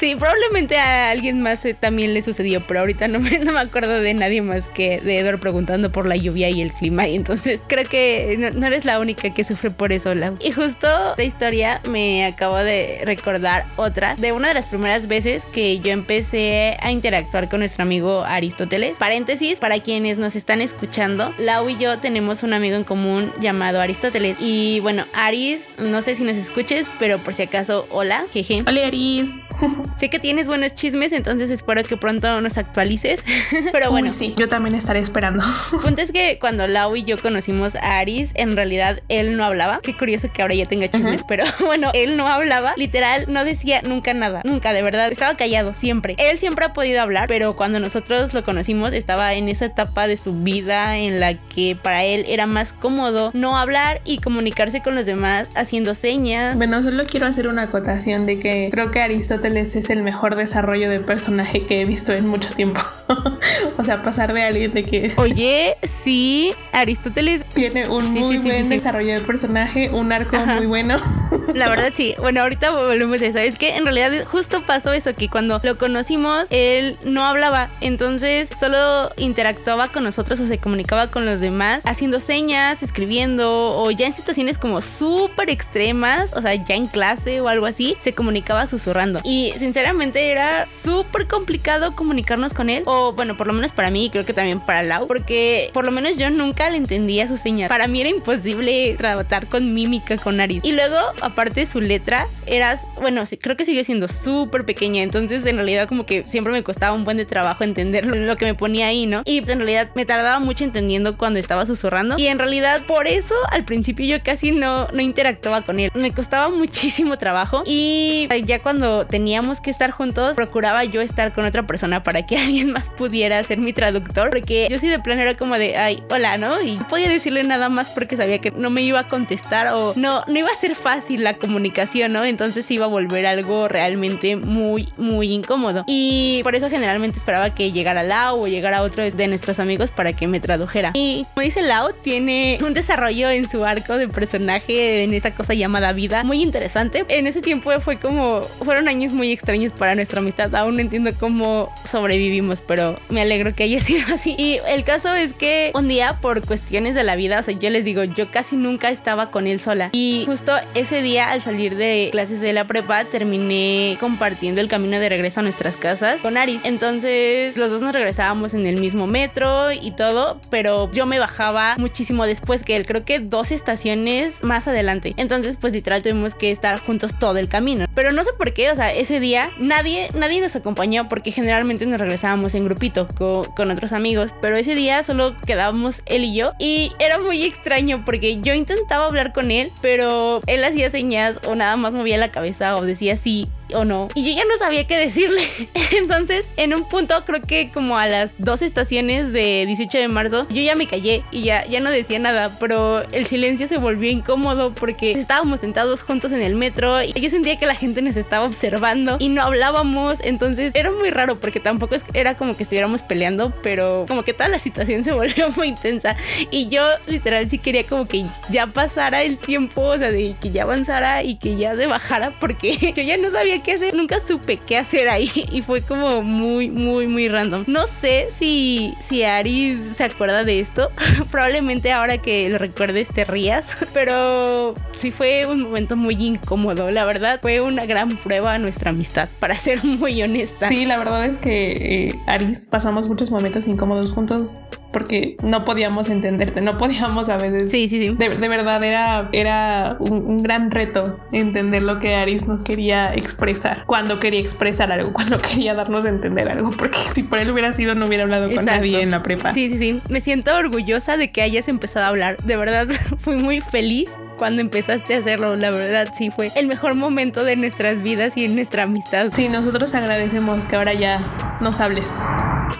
Sí, 0.00 0.16
probablemente 0.16 0.78
a 0.78 1.10
alguien 1.10 1.42
más 1.42 1.64
eh, 1.64 1.74
también 1.74 2.14
le 2.14 2.22
sucedió, 2.22 2.66
pero 2.66 2.80
ahorita 2.80 3.06
no 3.08 3.18
me, 3.18 3.38
no 3.38 3.52
me 3.52 3.60
acuerdo 3.60 4.00
de 4.00 4.14
nadie 4.14 4.40
más 4.40 4.68
que 4.68 5.00
de 5.00 5.18
Edward 5.18 5.40
preguntando 5.40 5.92
por 5.92 6.06
la 6.06 6.16
lluvia 6.16 6.48
y 6.48 6.62
el 6.62 6.72
clima. 6.72 7.06
Y 7.06 7.16
entonces 7.16 7.60
creo 7.66 7.88
que 7.88 8.50
no, 8.54 8.66
eres 8.66 8.84
la 8.84 8.98
única 8.98 9.34
que 9.34 9.44
sufre 9.44 9.70
por 9.70 9.92
eso, 9.92 10.14
Lau. 10.14 10.36
Y 10.40 10.52
justo 10.52 11.14
de 11.16 11.24
historia 11.24 11.80
me 11.88 12.24
acabo 12.24 12.56
de 12.56 13.02
recordar 13.04 13.66
otra 13.76 14.14
de 14.16 14.32
una 14.32 14.48
de 14.48 14.54
las 14.54 14.68
primeras 14.68 15.06
veces 15.06 15.44
que 15.52 15.80
yo 15.82 15.92
empecé 15.92 16.76
a 16.80 16.90
interactuar 16.90 17.48
con 17.48 17.60
nuestro 17.60 17.82
amigo 17.82 18.22
Aristóteles. 18.24 18.96
Paréntesis, 18.98 19.58
para 19.58 19.80
quienes 19.80 20.18
nos 20.18 20.36
están 20.36 20.60
escuchando, 20.60 21.34
Lau 21.38 21.68
y 21.68 21.76
yo 21.76 21.98
tenemos 21.98 22.42
un 22.42 22.52
amigo 22.52 22.76
en 22.76 22.84
común 22.84 23.32
llamado 23.40 23.80
Aristóteles. 23.80 24.36
Y 24.40 24.80
bueno, 24.80 25.06
Aris, 25.12 25.68
no 25.78 26.02
sé 26.02 26.14
si 26.14 26.24
nos 26.24 26.36
escuches, 26.36 26.86
pero 26.98 27.22
por 27.22 27.34
si 27.34 27.42
acaso, 27.42 27.86
hola, 27.90 28.26
jeje. 28.32 28.62
Hola 28.66 28.86
Aris. 28.86 29.30
sé 29.98 30.10
que 30.10 30.18
tienes 30.18 30.46
buenos 30.46 30.74
chismes, 30.74 31.12
entonces 31.12 31.50
espero 31.50 31.82
que 31.82 31.96
pronto 31.96 32.40
nos 32.40 32.58
actualices. 32.58 33.22
pero 33.72 33.90
bueno. 33.90 34.12
sí, 34.12 34.34
yo 34.36 34.48
también 34.48 34.74
estaré 34.74 35.00
esperando. 35.00 35.44
Punto 35.82 36.00
es 36.02 36.12
que 36.12 36.38
cuando 36.38 36.66
Lau 36.66 36.96
y 36.96 37.04
yo 37.04 37.16
conocimos 37.18 37.74
a 37.76 37.98
Aris, 37.98 38.32
en 38.34 38.56
realidad 38.56 39.02
él 39.08 39.36
no 39.36 39.44
hablaba. 39.44 39.80
Qué 39.82 39.96
curioso 39.96 40.28
que 40.32 40.42
ahora 40.42 40.54
ya 40.54 40.66
tenga 40.66 40.88
chismes, 40.88 41.22
pero 41.26 41.44
bueno, 41.60 41.90
él 41.94 42.16
no 42.16 42.28
hablaba. 42.28 42.74
Literal, 42.76 43.26
no 43.28 43.44
decía 43.44 43.82
nunca 43.82 44.14
nada. 44.14 44.42
Nunca, 44.44 44.72
de 44.72 44.82
verdad. 44.82 45.10
Estaba 45.10 45.36
callado 45.36 45.74
siempre. 45.74 46.14
Él 46.18 46.38
siempre 46.38 46.64
ha 46.64 46.72
podido 46.72 47.00
hablar, 47.00 47.28
pero 47.28 47.52
cuando 47.54 47.80
nosotros 47.80 48.34
lo 48.34 48.44
conocimos 48.44 48.92
estaba 48.92 49.34
en 49.34 49.48
esa 49.48 49.66
etapa 49.66 50.06
de 50.06 50.16
su 50.16 50.32
vida 50.34 50.98
en 50.98 51.20
la 51.20 51.34
que 51.34 51.76
para 51.80 52.04
él 52.04 52.24
era 52.28 52.46
más 52.46 52.72
cómodo 52.72 53.30
no 53.34 53.56
hablar 53.56 54.00
y 54.04 54.18
comunicarse 54.18 54.80
con 54.82 54.94
los 54.94 55.06
demás 55.06 55.50
haciendo 55.56 55.94
señas. 55.94 56.56
Bueno, 56.56 56.82
solo 56.82 57.04
quiero 57.04 57.26
hacer 57.26 57.48
una 57.48 57.62
acotación 57.62 58.26
de 58.26 58.38
que 58.38 58.68
creo 58.70 58.90
que 58.90 59.00
Aristóteles 59.00 59.41
es 59.44 59.90
el 59.90 60.02
mejor 60.02 60.36
desarrollo 60.36 60.88
de 60.88 61.00
personaje 61.00 61.66
que 61.66 61.80
he 61.80 61.84
visto 61.84 62.12
en 62.12 62.28
mucho 62.28 62.54
tiempo. 62.54 62.80
o 63.76 63.82
sea, 63.82 64.02
pasar 64.02 64.32
de 64.32 64.42
alguien 64.42 64.72
de 64.72 64.84
que... 64.84 65.12
Oye, 65.16 65.76
sí, 66.02 66.54
Aristóteles... 66.72 67.44
Tiene 67.48 67.88
un 67.88 68.12
muy 68.12 68.38
buen 68.38 68.68
desarrollo 68.68 69.14
de 69.14 69.20
personaje, 69.20 69.90
un 69.90 70.12
arco 70.12 70.36
muy 70.38 70.66
bueno. 70.66 70.96
La 71.54 71.68
verdad 71.68 71.92
sí. 71.94 72.14
Bueno, 72.18 72.42
ahorita 72.42 72.70
volvemos 72.70 73.20
a 73.20 73.26
eso. 73.26 73.38
Es 73.38 73.56
que 73.56 73.76
en 73.76 73.84
realidad 73.84 74.12
justo 74.26 74.64
pasó 74.64 74.92
eso, 74.92 75.14
que 75.14 75.28
cuando 75.28 75.60
lo 75.62 75.76
conocimos, 75.76 76.46
él 76.50 76.96
no 77.04 77.24
hablaba, 77.24 77.70
entonces 77.80 78.48
solo 78.58 79.10
interactuaba 79.16 79.88
con 79.88 80.04
nosotros 80.04 80.38
o 80.40 80.46
se 80.46 80.58
comunicaba 80.58 81.08
con 81.08 81.26
los 81.26 81.40
demás 81.40 81.82
haciendo 81.84 82.18
señas, 82.18 82.82
escribiendo 82.82 83.50
o 83.78 83.90
ya 83.90 84.06
en 84.06 84.12
situaciones 84.12 84.58
como 84.58 84.80
súper 84.80 85.50
extremas, 85.50 86.32
o 86.34 86.42
sea, 86.42 86.54
ya 86.54 86.74
en 86.74 86.86
clase 86.86 87.40
o 87.40 87.48
algo 87.48 87.66
así, 87.66 87.96
se 87.98 88.14
comunicaba 88.14 88.66
susurrando. 88.66 89.20
Y 89.24 89.31
sinceramente 89.58 90.30
era 90.30 90.66
súper 90.66 91.26
complicado 91.26 91.94
comunicarnos 91.94 92.54
con 92.54 92.70
él, 92.70 92.82
o 92.86 93.12
bueno, 93.12 93.36
por 93.36 93.46
lo 93.46 93.52
menos 93.52 93.72
para 93.72 93.90
mí, 93.90 94.10
creo 94.10 94.24
que 94.24 94.32
también 94.32 94.60
para 94.60 94.82
Lau, 94.82 95.06
porque 95.06 95.70
por 95.72 95.84
lo 95.84 95.90
menos 95.90 96.16
yo 96.16 96.30
nunca 96.30 96.70
le 96.70 96.76
entendía 96.76 97.28
sus 97.28 97.40
señas. 97.40 97.68
Para 97.68 97.86
mí 97.86 98.00
era 98.00 98.10
imposible 98.10 98.94
tratar 98.96 99.48
con 99.48 99.74
mímica 99.74 100.16
con 100.16 100.36
nariz. 100.36 100.62
Y 100.64 100.72
luego, 100.72 100.96
aparte 101.20 101.66
su 101.66 101.80
letra, 101.80 102.26
eras, 102.46 102.86
bueno, 103.00 103.22
creo 103.40 103.56
que 103.56 103.64
sigue 103.64 103.84
siendo 103.84 104.08
súper 104.08 104.64
pequeña, 104.64 105.02
entonces 105.02 105.44
en 105.46 105.56
realidad 105.56 105.88
como 105.88 106.06
que 106.06 106.24
siempre 106.26 106.52
me 106.52 106.62
costaba 106.62 106.94
un 106.94 107.04
buen 107.04 107.16
de 107.16 107.26
trabajo 107.26 107.64
entender 107.64 108.06
lo 108.06 108.36
que 108.36 108.44
me 108.44 108.54
ponía 108.54 108.86
ahí, 108.86 109.06
¿no? 109.06 109.22
Y 109.24 109.38
en 109.38 109.58
realidad 109.58 109.90
me 109.94 110.04
tardaba 110.04 110.38
mucho 110.38 110.64
entendiendo 110.64 111.16
cuando 111.16 111.38
estaba 111.38 111.66
susurrando. 111.66 112.16
Y 112.18 112.26
en 112.26 112.38
realidad 112.38 112.84
por 112.86 113.06
eso 113.06 113.34
al 113.50 113.64
principio 113.64 114.06
yo 114.06 114.22
casi 114.22 114.52
no, 114.52 114.88
no 114.88 115.00
interactuaba 115.00 115.62
con 115.62 115.78
él. 115.78 115.90
Me 115.94 116.12
costaba 116.12 116.48
muchísimo 116.48 117.18
trabajo. 117.18 117.62
Y 117.66 118.28
ya 118.44 118.62
cuando 118.62 119.06
teníamos 119.22 119.60
que 119.60 119.70
estar 119.70 119.92
juntos, 119.92 120.34
procuraba 120.34 120.82
yo 120.82 121.00
estar 121.00 121.32
con 121.32 121.44
otra 121.44 121.62
persona 121.64 122.02
para 122.02 122.26
que 122.26 122.36
alguien 122.42 122.72
más 122.72 122.88
pudiera 122.88 123.40
ser 123.44 123.58
mi 123.58 123.72
traductor. 123.72 124.30
Porque 124.30 124.66
yo 124.68 124.78
sí 124.80 124.88
de 124.88 124.98
plan 124.98 125.20
era 125.20 125.36
como 125.36 125.56
de, 125.58 125.76
ay, 125.76 126.02
hola, 126.10 126.38
¿no? 126.38 126.60
Y 126.60 126.74
no 126.74 126.88
podía 126.88 127.08
decirle 127.08 127.44
nada 127.44 127.68
más 127.68 127.90
porque 127.90 128.16
sabía 128.16 128.40
que 128.40 128.50
no 128.50 128.68
me 128.68 128.82
iba 128.82 128.98
a 128.98 129.06
contestar 129.06 129.74
o 129.74 129.92
no, 129.94 130.24
no 130.26 130.38
iba 130.38 130.50
a 130.50 130.56
ser 130.56 130.74
fácil 130.74 131.22
la 131.22 131.36
comunicación, 131.36 132.12
¿no? 132.12 132.24
Entonces 132.24 132.68
iba 132.72 132.86
a 132.86 132.88
volver 132.88 133.24
algo 133.26 133.68
realmente 133.68 134.34
muy, 134.34 134.88
muy 134.96 135.32
incómodo. 135.32 135.84
Y 135.86 136.40
por 136.42 136.56
eso 136.56 136.68
generalmente 136.68 137.18
esperaba 137.18 137.54
que 137.54 137.70
llegara 137.70 138.02
Lau 138.02 138.42
o 138.42 138.48
llegara 138.48 138.82
otro 138.82 139.08
de 139.08 139.28
nuestros 139.28 139.60
amigos 139.60 139.92
para 139.92 140.14
que 140.14 140.26
me 140.26 140.40
tradujera. 140.40 140.90
Y 140.94 141.26
como 141.32 141.44
dice 141.44 141.62
Lau, 141.62 141.92
tiene 142.02 142.58
un 142.60 142.74
desarrollo 142.74 143.30
en 143.30 143.48
su 143.48 143.64
arco 143.64 143.98
de 143.98 144.08
personaje 144.08 145.04
en 145.04 145.14
esa 145.14 145.32
cosa 145.32 145.54
llamada 145.54 145.92
vida 145.92 146.24
muy 146.24 146.42
interesante. 146.42 147.04
En 147.08 147.28
ese 147.28 147.40
tiempo 147.40 147.70
fue 147.80 148.00
como, 148.00 148.42
fueron 148.42 148.88
años 148.88 149.11
muy 149.12 149.32
extraños 149.32 149.72
para 149.72 149.94
nuestra 149.94 150.20
amistad. 150.20 150.54
Aún 150.54 150.74
no 150.74 150.80
entiendo 150.80 151.10
cómo 151.18 151.72
sobrevivimos, 151.90 152.62
pero 152.62 152.98
me 153.08 153.22
alegro 153.22 153.54
que 153.54 153.64
haya 153.64 153.80
sido 153.84 154.14
así. 154.14 154.34
Y 154.38 154.58
el 154.66 154.84
caso 154.84 155.14
es 155.14 155.32
que 155.32 155.72
un 155.74 155.88
día, 155.88 156.18
por 156.20 156.46
cuestiones 156.46 156.94
de 156.94 157.04
la 157.04 157.16
vida, 157.16 157.40
o 157.40 157.42
sea, 157.42 157.54
yo 157.58 157.70
les 157.70 157.84
digo, 157.84 158.04
yo 158.04 158.30
casi 158.30 158.56
nunca 158.56 158.90
estaba 158.90 159.30
con 159.30 159.46
él 159.46 159.60
sola. 159.60 159.90
Y 159.92 160.24
justo 160.26 160.52
ese 160.74 161.02
día, 161.02 161.30
al 161.30 161.42
salir 161.42 161.76
de 161.76 162.08
clases 162.12 162.40
de 162.40 162.52
la 162.52 162.66
prepa, 162.66 163.04
terminé 163.04 163.96
compartiendo 164.00 164.60
el 164.60 164.68
camino 164.68 164.98
de 164.98 165.08
regreso 165.08 165.40
a 165.40 165.42
nuestras 165.42 165.76
casas 165.76 166.20
con 166.20 166.36
Aris. 166.36 166.62
Entonces 166.64 167.56
los 167.56 167.70
dos 167.70 167.82
nos 167.82 167.92
regresábamos 167.92 168.54
en 168.54 168.66
el 168.66 168.80
mismo 168.80 169.06
metro 169.06 169.72
y 169.72 169.92
todo, 169.92 170.40
pero 170.50 170.90
yo 170.92 171.06
me 171.06 171.18
bajaba 171.18 171.74
muchísimo 171.78 172.26
después 172.26 172.62
que 172.62 172.76
él, 172.76 172.86
creo 172.86 173.04
que 173.04 173.20
dos 173.20 173.50
estaciones 173.50 174.42
más 174.42 174.68
adelante. 174.68 175.12
Entonces 175.16 175.56
pues 175.60 175.72
literal 175.72 176.02
tuvimos 176.02 176.34
que 176.34 176.50
estar 176.50 176.78
juntos 176.78 177.18
todo 177.18 177.38
el 177.38 177.48
camino. 177.48 177.86
Pero 177.94 178.12
no 178.12 178.24
sé 178.24 178.30
por 178.36 178.52
qué, 178.52 178.70
o 178.70 178.76
sea, 178.76 178.92
ese 179.02 179.20
día 179.20 179.50
nadie, 179.58 180.08
nadie 180.14 180.40
nos 180.40 180.56
acompañó 180.56 181.08
porque 181.08 181.32
generalmente 181.32 181.86
nos 181.86 182.00
regresábamos 182.00 182.54
en 182.54 182.64
grupito 182.64 183.06
con, 183.16 183.44
con 183.54 183.70
otros 183.70 183.92
amigos, 183.92 184.34
pero 184.40 184.56
ese 184.56 184.74
día 184.74 185.02
solo 185.02 185.36
quedábamos 185.46 186.02
él 186.06 186.24
y 186.24 186.34
yo 186.34 186.52
y 186.58 186.92
era 186.98 187.18
muy 187.18 187.44
extraño 187.44 188.04
porque 188.04 188.40
yo 188.40 188.54
intentaba 188.54 189.06
hablar 189.06 189.32
con 189.32 189.50
él, 189.50 189.70
pero 189.80 190.40
él 190.46 190.64
hacía 190.64 190.90
señas 190.90 191.40
o 191.46 191.54
nada 191.54 191.76
más 191.76 191.92
movía 191.94 192.18
la 192.18 192.30
cabeza 192.30 192.76
o 192.76 192.82
decía 192.82 193.16
sí 193.16 193.48
o 193.74 193.84
no. 193.84 194.08
Y 194.14 194.24
yo 194.24 194.36
ya 194.36 194.44
no 194.44 194.56
sabía 194.58 194.86
qué 194.86 194.96
decirle. 194.96 195.42
Entonces, 195.96 196.50
en 196.56 196.74
un 196.74 196.88
punto, 196.88 197.24
creo 197.24 197.42
que 197.42 197.70
como 197.70 197.98
a 197.98 198.06
las 198.06 198.34
dos 198.38 198.62
estaciones 198.62 199.32
de 199.32 199.64
18 199.66 199.98
de 199.98 200.08
marzo, 200.08 200.42
yo 200.48 200.62
ya 200.62 200.74
me 200.74 200.86
callé 200.86 201.24
y 201.30 201.42
ya, 201.42 201.66
ya 201.66 201.80
no 201.80 201.90
decía 201.90 202.18
nada, 202.18 202.56
pero 202.60 203.02
el 203.10 203.26
silencio 203.26 203.66
se 203.66 203.76
volvió 203.76 204.10
incómodo 204.10 204.74
porque 204.74 205.12
estábamos 205.12 205.60
sentados 205.60 206.02
juntos 206.02 206.32
en 206.32 206.42
el 206.42 206.54
metro 206.54 207.02
y 207.02 207.12
yo 207.12 207.30
sentía 207.30 207.58
que 207.58 207.66
la 207.66 207.74
gente 207.74 208.02
nos 208.02 208.16
estaba 208.16 208.46
observando 208.46 209.16
y 209.18 209.28
no 209.28 209.42
hablábamos. 209.42 210.18
Entonces, 210.22 210.72
era 210.74 210.90
muy 210.90 211.10
raro 211.10 211.40
porque 211.40 211.60
tampoco 211.60 211.96
era 212.14 212.36
como 212.36 212.56
que 212.56 212.62
estuviéramos 212.62 213.02
peleando, 213.02 213.52
pero 213.62 214.06
como 214.08 214.22
que 214.24 214.32
toda 214.32 214.48
la 214.48 214.58
situación 214.58 215.04
se 215.04 215.12
volvió 215.12 215.50
muy 215.50 215.68
intensa. 215.68 216.16
Y 216.50 216.68
yo 216.68 216.84
literal 217.06 217.48
sí 217.48 217.58
quería 217.58 217.84
como 217.84 218.06
que 218.06 218.26
ya 218.50 218.66
pasara 218.66 219.22
el 219.22 219.38
tiempo, 219.38 219.82
o 219.82 219.98
sea, 219.98 220.10
de 220.10 220.36
que 220.40 220.50
ya 220.50 220.62
avanzara 220.62 221.22
y 221.22 221.36
que 221.36 221.56
ya 221.56 221.76
se 221.76 221.86
bajara 221.86 222.38
porque 222.38 222.76
yo 222.96 223.02
ya 223.02 223.16
no 223.16 223.30
sabía 223.30 223.61
qué 223.62 223.72
hacer, 223.72 223.94
nunca 223.94 224.18
supe 224.20 224.58
qué 224.58 224.76
hacer 224.76 225.08
ahí 225.08 225.30
y 225.52 225.62
fue 225.62 225.82
como 225.82 226.22
muy, 226.22 226.70
muy, 226.70 227.06
muy 227.06 227.28
random. 227.28 227.64
No 227.66 227.86
sé 227.86 228.28
si, 228.36 228.94
si 229.08 229.22
Aris 229.24 229.80
se 229.96 230.04
acuerda 230.04 230.44
de 230.44 230.60
esto, 230.60 230.90
probablemente 231.30 231.92
ahora 231.92 232.18
que 232.18 232.48
lo 232.48 232.58
recuerdes 232.58 233.08
te 233.08 233.24
rías, 233.24 233.66
pero 233.94 234.74
sí 234.94 235.10
fue 235.10 235.46
un 235.46 235.62
momento 235.62 235.96
muy 235.96 236.14
incómodo, 236.14 236.90
la 236.90 237.04
verdad 237.04 237.40
fue 237.40 237.60
una 237.60 237.86
gran 237.86 238.16
prueba 238.18 238.54
a 238.54 238.58
nuestra 238.58 238.90
amistad, 238.90 239.28
para 239.40 239.56
ser 239.56 239.84
muy 239.84 240.22
honesta. 240.22 240.68
Sí, 240.68 240.84
la 240.86 240.98
verdad 240.98 241.24
es 241.24 241.38
que 241.38 242.08
eh, 242.08 242.20
Aris 242.26 242.66
pasamos 242.66 243.08
muchos 243.08 243.30
momentos 243.30 243.66
incómodos 243.66 244.10
juntos 244.10 244.58
porque 244.92 245.36
no 245.42 245.64
podíamos 245.64 246.08
entenderte, 246.08 246.60
no 246.60 246.76
podíamos 246.78 247.28
a 247.28 247.36
veces. 247.36 247.70
Sí, 247.70 247.88
sí, 247.88 248.08
sí. 248.08 248.14
De, 248.16 248.48
verdad 248.48 248.82
era, 248.84 249.28
era 249.32 249.96
un, 249.98 250.42
gran 250.42 250.70
reto 250.70 251.18
entender 251.32 251.82
lo 251.82 252.00
que 252.00 252.14
Aris 252.14 252.46
nos 252.46 252.62
quería 252.62 253.14
expresar, 253.14 253.84
cuando 253.86 254.20
quería 254.20 254.40
expresar 254.40 254.92
algo, 254.92 255.12
cuando 255.12 255.38
quería 255.38 255.74
darnos 255.74 256.04
a 256.04 256.08
entender 256.08 256.48
algo, 256.48 256.70
porque 256.72 256.98
si 257.14 257.22
por 257.22 257.38
él 257.38 257.50
hubiera 257.50 257.72
sido 257.72 257.94
no 257.94 258.06
hubiera 258.06 258.24
hablado 258.24 258.52
con 258.54 258.64
nadie 258.64 259.02
en 259.02 259.10
la 259.10 259.22
prepa. 259.22 259.52
Sí, 259.54 259.70
sí, 259.70 259.78
sí. 259.78 260.00
Me 260.10 260.20
siento 260.20 260.54
orgullosa 260.56 261.16
de 261.16 261.30
que 261.30 261.42
hayas 261.42 261.68
empezado 261.68 262.06
a 262.06 262.08
hablar. 262.08 262.36
De 262.44 262.56
verdad, 262.56 262.88
fui 263.18 263.36
muy 263.36 263.60
feliz 263.60 264.10
cuando 264.36 264.60
empezaste 264.60 265.14
a 265.14 265.18
hacerlo. 265.18 265.56
La 265.56 265.70
verdad, 265.70 266.12
sí 266.16 266.30
fue 266.30 266.50
el 266.56 266.66
mejor 266.66 266.94
momento 266.94 267.44
de 267.44 267.56
nuestras 267.56 268.02
vidas 268.02 268.36
y 268.36 268.44
en 268.44 268.54
nuestra 268.54 268.84
amistad. 268.84 269.30
Sí, 269.34 269.48
nosotros 269.48 269.94
agradecemos 269.94 270.64
que 270.64 270.76
ahora 270.76 270.94
ya 270.94 271.20
nos 271.60 271.80
hables 271.80 272.08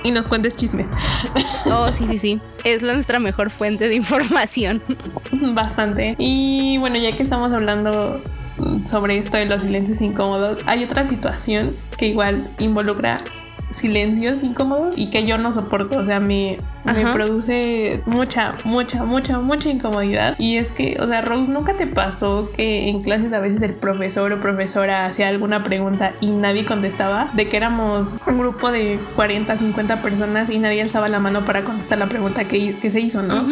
y 0.03 0.11
nos 0.11 0.27
cuentes 0.29 0.57
chismes. 0.57 0.91
Oh, 1.75 1.91
sí, 1.91 2.05
sí, 2.07 2.19
sí. 2.19 2.41
Es 2.65 2.83
nuestra 2.83 3.19
mejor 3.19 3.49
fuente 3.49 3.89
de 3.89 3.95
información. 3.95 4.83
Bastante. 5.33 6.17
Y 6.19 6.77
bueno, 6.79 6.97
ya 6.97 7.17
que 7.17 7.23
estamos 7.23 7.53
hablando 7.53 8.21
sobre 8.85 9.17
esto 9.17 9.39
de 9.39 9.47
los 9.47 9.63
silencios 9.63 10.01
incómodos, 10.03 10.59
hay 10.67 10.85
otra 10.85 11.07
situación 11.07 11.75
que 11.97 12.09
igual 12.09 12.51
involucra 12.59 13.23
silencios 13.73 14.43
incómodos 14.43 14.97
y 14.97 15.11
que 15.11 15.25
yo 15.25 15.39
no 15.39 15.53
soporto. 15.53 15.99
O 15.99 16.05
sea, 16.05 16.21
me, 16.21 16.57
me 16.85 17.07
produce 17.13 18.03
mucha, 18.07 18.57
mucha, 18.65 19.05
mucha, 19.05 19.39
mucha 19.39 19.71
incomodidad. 19.71 20.37
Y 20.39 20.57
es 20.57 20.73
que, 20.73 20.97
o 21.01 21.07
sea, 21.07 21.23
Rose, 21.23 21.51
¿nunca 21.51 21.77
te 21.77 21.87
pasó 21.87 22.51
que 22.55 22.89
en 22.89 23.01
clases 23.03 23.33
a 23.33 23.41
veces 23.41 23.63
el 23.63 23.75
profesor 23.75 24.33
o 24.33 24.41
profesora 24.41 25.07
hacía 25.07 25.29
alguna 25.29 25.63
pregunta 25.65 26.15
y 26.21 26.31
nadie 26.31 26.65
contestaba? 26.65 27.31
De 27.35 27.49
que 27.49 27.57
éramos 27.57 28.17
un 28.27 28.39
grupo 28.39 28.71
de 28.73 29.01
40, 29.17 29.57
50 29.57 30.03
personas 30.03 30.51
y 30.51 30.59
nadie 30.59 30.83
alzaba 30.83 31.09
la 31.09 31.21
mano 31.21 31.45
para 31.45 31.65
contestar 31.65 31.99
la 31.99 32.09
pregunta 32.09 32.47
que, 32.47 32.79
que 32.79 32.91
se 32.91 33.01
hizo, 33.01 33.23
¿no? 33.23 33.47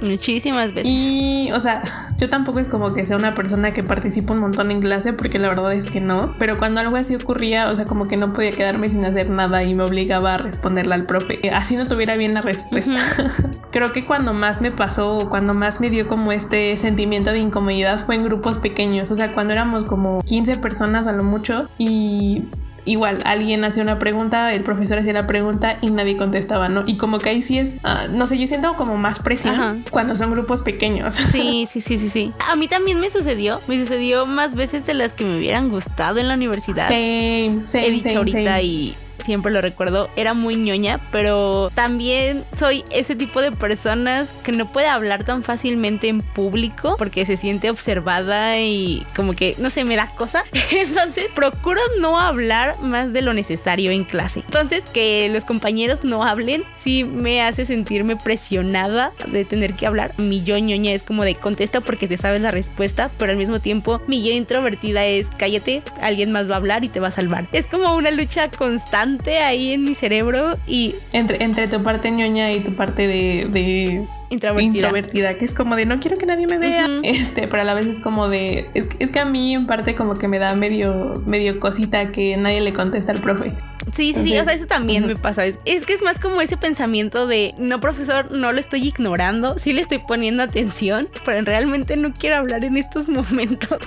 Muchísimas 0.00 0.72
veces. 0.72 0.90
Y, 0.92 1.50
o 1.54 1.60
sea, 1.60 1.82
yo 2.18 2.28
tampoco 2.28 2.58
es 2.58 2.68
como 2.68 2.94
que 2.94 3.06
sea 3.06 3.16
una 3.16 3.34
persona 3.34 3.72
que 3.72 3.82
participa 3.82 4.34
un 4.34 4.40
montón 4.40 4.70
en 4.70 4.80
clase, 4.80 5.12
porque 5.12 5.38
la 5.38 5.48
verdad 5.48 5.72
es 5.72 5.86
que 5.86 6.00
no. 6.00 6.34
Pero 6.38 6.58
cuando 6.58 6.80
algo 6.80 6.96
así 6.96 7.14
ocurría, 7.14 7.70
o 7.70 7.76
sea, 7.76 7.86
como 7.86 8.08
que 8.08 8.16
no 8.16 8.32
podía 8.32 8.52
quedarme 8.52 8.88
sin 8.88 9.04
hacer 9.04 9.30
nada 9.30 9.55
y 9.64 9.74
me 9.74 9.82
obligaba 9.82 10.34
a 10.34 10.38
responderle 10.38 10.94
al 10.94 11.06
profe. 11.06 11.40
Así 11.52 11.76
no 11.76 11.86
tuviera 11.86 12.16
bien 12.16 12.34
la 12.34 12.42
respuesta. 12.42 12.98
Creo 13.70 13.92
que 13.92 14.04
cuando 14.04 14.32
más 14.32 14.60
me 14.60 14.70
pasó, 14.70 15.28
cuando 15.28 15.54
más 15.54 15.80
me 15.80 15.90
dio 15.90 16.08
como 16.08 16.32
este 16.32 16.76
sentimiento 16.76 17.32
de 17.32 17.38
incomodidad 17.38 18.04
fue 18.04 18.16
en 18.16 18.24
grupos 18.24 18.58
pequeños. 18.58 19.10
O 19.10 19.16
sea, 19.16 19.32
cuando 19.32 19.52
éramos 19.52 19.84
como 19.84 20.18
15 20.20 20.58
personas 20.58 21.06
a 21.06 21.12
lo 21.12 21.24
mucho 21.24 21.68
y 21.78 22.44
igual 22.86 23.18
alguien 23.24 23.64
hacía 23.64 23.82
una 23.82 23.98
pregunta, 23.98 24.54
el 24.54 24.62
profesor 24.62 24.98
hacía 24.98 25.12
la 25.12 25.26
pregunta 25.26 25.76
y 25.82 25.90
nadie 25.90 26.16
contestaba, 26.16 26.68
¿no? 26.68 26.84
Y 26.86 26.96
como 26.96 27.18
que 27.18 27.30
ahí 27.30 27.42
sí 27.42 27.58
es, 27.58 27.74
ah, 27.84 28.06
no 28.10 28.26
sé, 28.26 28.38
yo 28.38 28.46
siento 28.46 28.74
como 28.76 28.96
más 28.96 29.18
presión 29.18 29.84
cuando 29.90 30.16
son 30.16 30.30
grupos 30.30 30.62
pequeños. 30.62 31.16
Sí, 31.36 31.66
sí, 31.70 31.80
sí, 31.80 31.98
sí, 31.98 32.08
sí. 32.08 32.32
A 32.38 32.56
mí 32.56 32.68
también 32.68 33.00
me 33.00 33.10
sucedió, 33.10 33.60
me 33.66 33.78
sucedió 33.78 34.26
más 34.26 34.54
veces 34.54 34.86
de 34.86 34.94
las 34.94 35.12
que 35.12 35.24
me 35.24 35.36
hubieran 35.36 35.68
gustado 35.68 36.18
en 36.18 36.28
la 36.28 36.34
universidad. 36.34 36.88
Sí, 36.88 37.50
sí, 37.64 37.78
He 37.78 37.90
dicho 37.90 38.16
ahorita 38.16 38.62
y 38.62 38.96
siempre 39.24 39.52
lo 39.52 39.60
recuerdo, 39.60 40.10
era 40.16 40.34
muy 40.34 40.56
ñoña, 40.56 41.00
pero 41.10 41.70
también 41.74 42.44
soy 42.58 42.84
ese 42.90 43.16
tipo 43.16 43.40
de 43.40 43.52
personas 43.52 44.28
que 44.44 44.52
no 44.52 44.70
puede 44.72 44.86
hablar 44.86 45.24
tan 45.24 45.42
fácilmente 45.42 46.08
en 46.08 46.20
público 46.20 46.96
porque 46.98 47.24
se 47.26 47.36
siente 47.36 47.70
observada 47.70 48.58
y 48.58 49.06
como 49.14 49.32
que, 49.32 49.54
no 49.58 49.70
sé, 49.70 49.84
me 49.84 49.96
da 49.96 50.08
cosa. 50.14 50.44
Entonces, 50.70 51.26
procuro 51.34 51.80
no 52.00 52.18
hablar 52.18 52.80
más 52.82 53.12
de 53.12 53.22
lo 53.22 53.32
necesario 53.32 53.90
en 53.90 54.04
clase. 54.04 54.40
Entonces, 54.40 54.84
que 54.92 55.28
los 55.32 55.44
compañeros 55.44 56.04
no 56.04 56.22
hablen, 56.22 56.64
sí 56.76 57.04
me 57.04 57.42
hace 57.42 57.64
sentirme 57.64 58.16
presionada 58.16 59.12
de 59.30 59.44
tener 59.44 59.74
que 59.74 59.86
hablar. 59.86 60.14
Mi 60.18 60.42
yo 60.42 60.58
ñoña 60.58 60.92
es 60.92 61.02
como 61.02 61.24
de 61.24 61.34
contesta 61.34 61.80
porque 61.80 62.08
te 62.08 62.16
sabes 62.16 62.40
la 62.40 62.50
respuesta, 62.50 63.10
pero 63.18 63.32
al 63.32 63.38
mismo 63.38 63.60
tiempo 63.60 64.00
mi 64.06 64.22
yo 64.22 64.32
introvertida 64.32 65.04
es 65.04 65.28
cállate, 65.36 65.82
alguien 66.00 66.32
más 66.32 66.50
va 66.50 66.54
a 66.54 66.58
hablar 66.58 66.84
y 66.84 66.88
te 66.88 67.00
va 67.00 67.08
a 67.08 67.12
salvar. 67.12 67.48
Es 67.52 67.66
como 67.66 67.94
una 67.94 68.10
lucha 68.10 68.50
constante 68.50 69.05
ahí 69.40 69.72
en 69.72 69.84
mi 69.84 69.94
cerebro 69.94 70.56
y... 70.66 70.94
Entre, 71.12 71.42
entre 71.44 71.68
tu 71.68 71.82
parte 71.82 72.10
ñoña 72.10 72.52
y 72.52 72.60
tu 72.60 72.74
parte 72.74 73.06
de, 73.06 74.06
Introvertida. 74.30 75.38
que 75.38 75.44
es 75.44 75.54
como 75.54 75.76
de 75.76 75.86
no 75.86 75.98
quiero 75.98 76.16
que 76.16 76.26
nadie 76.26 76.46
me 76.46 76.58
vea. 76.58 76.88
Este, 77.02 77.46
pero 77.46 77.62
a 77.62 77.64
la 77.64 77.74
vez 77.74 77.86
es 77.86 78.00
como 78.00 78.28
de. 78.28 78.70
Es, 78.74 78.88
es, 78.98 79.10
que 79.10 79.20
a 79.20 79.24
mí 79.24 79.54
en 79.54 79.66
parte 79.66 79.94
como 79.94 80.14
que 80.14 80.26
me 80.26 80.38
da 80.38 80.54
medio, 80.56 81.14
medio 81.26 81.60
cosita 81.60 82.10
que 82.10 82.36
nadie 82.36 82.60
le 82.60 82.72
contesta 82.72 83.12
al 83.12 83.20
profe. 83.20 83.56
Sí, 83.94 84.14
sí, 84.14 84.22
sí, 84.24 84.38
o 84.38 84.44
sea, 84.44 84.54
eso 84.54 84.66
también 84.66 85.06
me 85.06 85.16
pasa. 85.16 85.44
Es, 85.44 85.58
que 85.64 85.92
es 85.92 86.02
más 86.02 86.18
como 86.18 86.40
ese 86.40 86.56
pensamiento 86.56 87.26
de, 87.26 87.54
no, 87.58 87.80
profesor, 87.80 88.32
no 88.32 88.52
lo 88.52 88.58
estoy 88.58 88.88
ignorando, 88.88 89.58
sí 89.58 89.72
le 89.72 89.80
estoy 89.80 89.98
poniendo 89.98 90.42
atención, 90.42 91.08
pero 91.24 91.40
realmente 91.42 91.96
no 91.96 92.12
quiero 92.12 92.36
hablar 92.36 92.64
en 92.64 92.76
estos 92.76 93.08
momentos. 93.08 93.78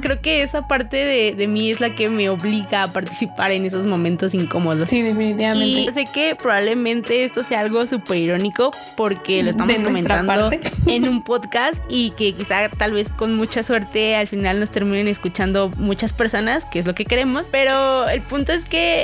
Creo 0.00 0.20
que 0.20 0.42
esa 0.42 0.68
parte 0.68 0.96
de, 0.96 1.34
de, 1.36 1.46
mí 1.48 1.70
es 1.70 1.80
la 1.80 1.94
que 1.94 2.08
me 2.08 2.28
obliga 2.28 2.84
a 2.84 2.92
participar 2.92 3.50
en 3.50 3.64
esos 3.64 3.84
momentos 3.84 4.34
incómodos. 4.34 4.90
Sí, 4.90 5.02
definitivamente. 5.02 5.80
Y 5.80 5.92
sé 5.92 6.04
que 6.12 6.36
probablemente 6.36 7.24
esto 7.24 7.42
sea 7.42 7.60
algo 7.60 7.86
súper 7.86 8.18
irónico 8.18 8.70
porque 8.96 9.42
lo 9.42 9.50
estamos 9.50 9.74
comentando 9.74 10.50
en 10.86 11.08
un 11.08 11.22
podcast 11.24 11.82
y 11.88 12.10
que 12.10 12.34
quizá 12.34 12.68
tal 12.70 12.92
vez 12.92 13.10
con 13.10 13.34
mucha 13.34 13.62
suerte 13.62 14.16
al 14.16 14.28
final 14.28 14.60
nos 14.60 14.70
terminen 14.70 15.08
escuchando 15.08 15.70
muchas 15.78 16.12
personas, 16.12 16.64
que 16.64 16.78
es 16.78 16.86
lo 16.86 16.94
que 16.94 17.04
queremos, 17.04 17.46
pero 17.50 18.08
el 18.08 18.22
punto 18.22 18.52
es 18.52 18.64
que 18.64 18.99